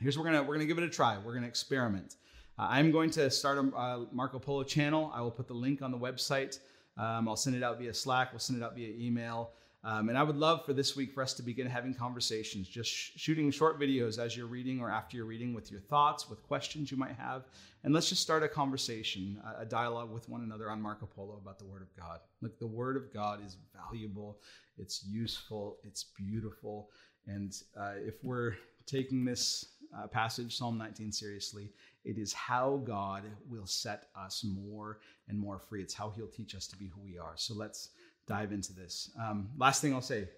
here's 0.00 0.18
we're 0.18 0.24
gonna 0.24 0.42
we're 0.42 0.54
gonna 0.54 0.66
give 0.66 0.78
it 0.78 0.84
a 0.84 0.88
try. 0.88 1.18
We're 1.18 1.34
gonna 1.34 1.46
experiment. 1.46 2.16
Uh, 2.58 2.66
I'm 2.70 2.90
going 2.90 3.10
to 3.10 3.30
start 3.30 3.58
a 3.58 3.76
uh, 3.76 4.04
Marco 4.12 4.38
Polo 4.38 4.62
channel. 4.62 5.10
I 5.14 5.22
will 5.22 5.30
put 5.30 5.48
the 5.48 5.54
link 5.54 5.80
on 5.80 5.90
the 5.90 5.98
website. 5.98 6.58
Um, 6.98 7.28
I'll 7.28 7.36
send 7.36 7.56
it 7.56 7.62
out 7.62 7.78
via 7.78 7.94
Slack. 7.94 8.32
We'll 8.32 8.40
send 8.40 8.60
it 8.60 8.64
out 8.64 8.74
via 8.74 8.92
email. 8.98 9.52
Um, 9.84 10.10
and 10.10 10.18
I 10.18 10.22
would 10.22 10.36
love 10.36 10.64
for 10.64 10.72
this 10.72 10.94
week 10.94 11.12
for 11.12 11.22
us 11.22 11.34
to 11.34 11.42
begin 11.42 11.66
having 11.66 11.92
conversations, 11.92 12.68
just 12.68 12.88
sh- 12.88 13.10
shooting 13.16 13.50
short 13.50 13.80
videos 13.80 14.16
as 14.16 14.36
you're 14.36 14.46
reading 14.46 14.80
or 14.80 14.88
after 14.88 15.16
you're 15.16 15.26
reading 15.26 15.54
with 15.54 15.72
your 15.72 15.80
thoughts, 15.80 16.30
with 16.30 16.40
questions 16.44 16.92
you 16.92 16.96
might 16.96 17.16
have. 17.16 17.46
And 17.82 17.92
let's 17.92 18.08
just 18.08 18.22
start 18.22 18.44
a 18.44 18.48
conversation, 18.48 19.42
a, 19.44 19.62
a 19.62 19.64
dialogue 19.64 20.12
with 20.12 20.28
one 20.28 20.42
another 20.42 20.70
on 20.70 20.80
Marco 20.80 21.06
Polo 21.06 21.36
about 21.42 21.58
the 21.58 21.64
Word 21.64 21.82
of 21.82 21.88
God. 21.96 22.20
Look, 22.42 22.60
the 22.60 22.66
Word 22.66 22.96
of 22.96 23.12
God 23.12 23.44
is 23.44 23.56
valuable, 23.74 24.38
it's 24.78 25.04
useful, 25.04 25.78
it's 25.82 26.04
beautiful. 26.16 26.90
And 27.26 27.52
uh, 27.76 27.94
if 27.96 28.22
we're 28.22 28.54
taking 28.86 29.24
this 29.24 29.72
uh, 29.96 30.06
passage, 30.06 30.56
Psalm 30.56 30.78
19, 30.78 31.10
seriously, 31.10 31.70
it 32.04 32.18
is 32.18 32.32
how 32.32 32.82
God 32.84 33.24
will 33.48 33.66
set 33.66 34.08
us 34.16 34.44
more 34.44 34.98
and 35.28 35.38
more 35.38 35.58
free. 35.58 35.82
It's 35.82 35.94
how 35.94 36.10
He'll 36.10 36.26
teach 36.26 36.54
us 36.54 36.66
to 36.68 36.76
be 36.76 36.88
who 36.88 37.00
we 37.00 37.18
are. 37.18 37.32
So 37.36 37.54
let's 37.54 37.90
dive 38.26 38.52
into 38.52 38.72
this. 38.72 39.10
Um, 39.20 39.48
last 39.56 39.80
thing 39.80 39.94
I'll 39.94 40.00
say 40.00 40.28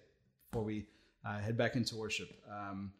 before 0.51 0.63
we 0.63 0.85
uh, 1.25 1.39
head 1.39 1.57
back 1.57 1.75
into 1.75 1.95
worship. 1.95 2.29
Um, 2.51 2.91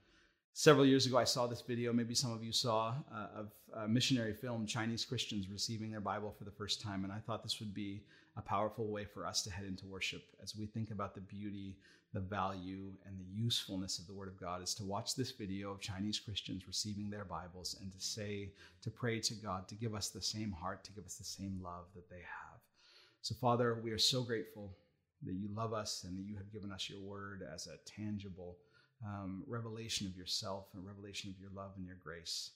several 0.53 0.85
years 0.85 1.05
ago, 1.05 1.17
I 1.17 1.23
saw 1.23 1.47
this 1.47 1.61
video, 1.61 1.93
maybe 1.93 2.15
some 2.15 2.31
of 2.31 2.43
you 2.43 2.51
saw, 2.51 2.95
uh, 3.13 3.39
of 3.39 3.51
a 3.73 3.87
missionary 3.87 4.33
film, 4.33 4.65
Chinese 4.65 5.05
Christians 5.05 5.49
receiving 5.49 5.91
their 5.91 6.01
Bible 6.01 6.31
for 6.31 6.43
the 6.43 6.51
first 6.51 6.81
time. 6.81 7.03
And 7.03 7.13
I 7.13 7.19
thought 7.19 7.43
this 7.43 7.59
would 7.59 7.73
be 7.73 8.01
a 8.37 8.41
powerful 8.41 8.87
way 8.87 9.05
for 9.05 9.25
us 9.25 9.41
to 9.43 9.51
head 9.51 9.65
into 9.65 9.85
worship 9.85 10.23
as 10.43 10.55
we 10.55 10.65
think 10.65 10.91
about 10.91 11.15
the 11.15 11.21
beauty, 11.21 11.77
the 12.13 12.19
value, 12.19 12.91
and 13.05 13.17
the 13.17 13.25
usefulness 13.33 13.99
of 13.99 14.07
the 14.07 14.13
Word 14.13 14.27
of 14.27 14.39
God 14.39 14.61
is 14.61 14.73
to 14.75 14.83
watch 14.83 15.15
this 15.15 15.31
video 15.31 15.71
of 15.71 15.79
Chinese 15.79 16.19
Christians 16.19 16.67
receiving 16.67 17.09
their 17.09 17.25
Bibles 17.25 17.77
and 17.81 17.91
to 17.91 17.99
say, 17.99 18.51
to 18.81 18.89
pray 18.89 19.19
to 19.21 19.33
God 19.35 19.67
to 19.67 19.75
give 19.75 19.95
us 19.95 20.09
the 20.09 20.21
same 20.21 20.51
heart, 20.51 20.83
to 20.83 20.91
give 20.91 21.05
us 21.05 21.15
the 21.15 21.23
same 21.23 21.59
love 21.63 21.85
that 21.95 22.09
they 22.09 22.15
have. 22.15 22.59
So, 23.21 23.35
Father, 23.35 23.79
we 23.83 23.91
are 23.91 23.97
so 23.97 24.21
grateful 24.21 24.75
that 25.23 25.33
you 25.33 25.49
love 25.55 25.73
us 25.73 26.03
and 26.03 26.17
that 26.17 26.25
you 26.25 26.35
have 26.35 26.51
given 26.51 26.71
us 26.71 26.89
your 26.89 26.99
word 26.99 27.43
as 27.53 27.67
a 27.67 27.77
tangible 27.89 28.57
um, 29.05 29.43
revelation 29.47 30.07
of 30.07 30.15
yourself 30.15 30.67
and 30.73 30.85
revelation 30.85 31.29
of 31.29 31.39
your 31.39 31.51
love 31.55 31.71
and 31.77 31.85
your 31.85 31.97
grace. 32.03 32.51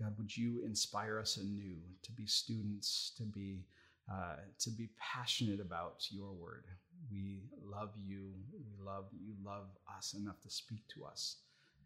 God, 0.00 0.16
would 0.18 0.34
you 0.36 0.62
inspire 0.64 1.18
us 1.18 1.36
anew 1.36 1.76
to 2.02 2.12
be 2.12 2.26
students, 2.26 3.12
to 3.16 3.24
be 3.24 3.64
uh, 4.10 4.36
to 4.58 4.70
be 4.70 4.88
passionate 4.98 5.60
about 5.60 6.04
your 6.10 6.32
word. 6.32 6.64
We 7.10 7.42
love 7.62 7.90
you. 7.96 8.32
We 8.52 8.60
love 8.84 9.06
you. 9.12 9.34
Love 9.44 9.66
us 9.98 10.14
enough 10.14 10.40
to 10.42 10.50
speak 10.50 10.82
to 10.94 11.04
us 11.04 11.36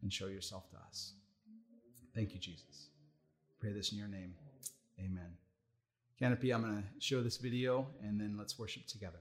and 0.03 0.13
show 0.13 0.27
yourself 0.27 0.69
to 0.71 0.77
us. 0.89 1.15
Thank 2.15 2.33
you, 2.33 2.41
Jesus. 2.41 2.89
Pray 3.61 3.73
this 3.73 3.93
in 3.93 3.99
your 3.99 4.09
name. 4.09 4.35
Amen. 4.99 5.37
Canopy, 6.19 6.53
I'm 6.53 6.63
going 6.63 6.77
to 6.77 6.83
show 6.99 7.23
this 7.23 7.37
video 7.37 7.89
and 8.03 8.19
then 8.19 8.37
let's 8.39 8.59
worship 8.59 8.87
together. 8.87 9.19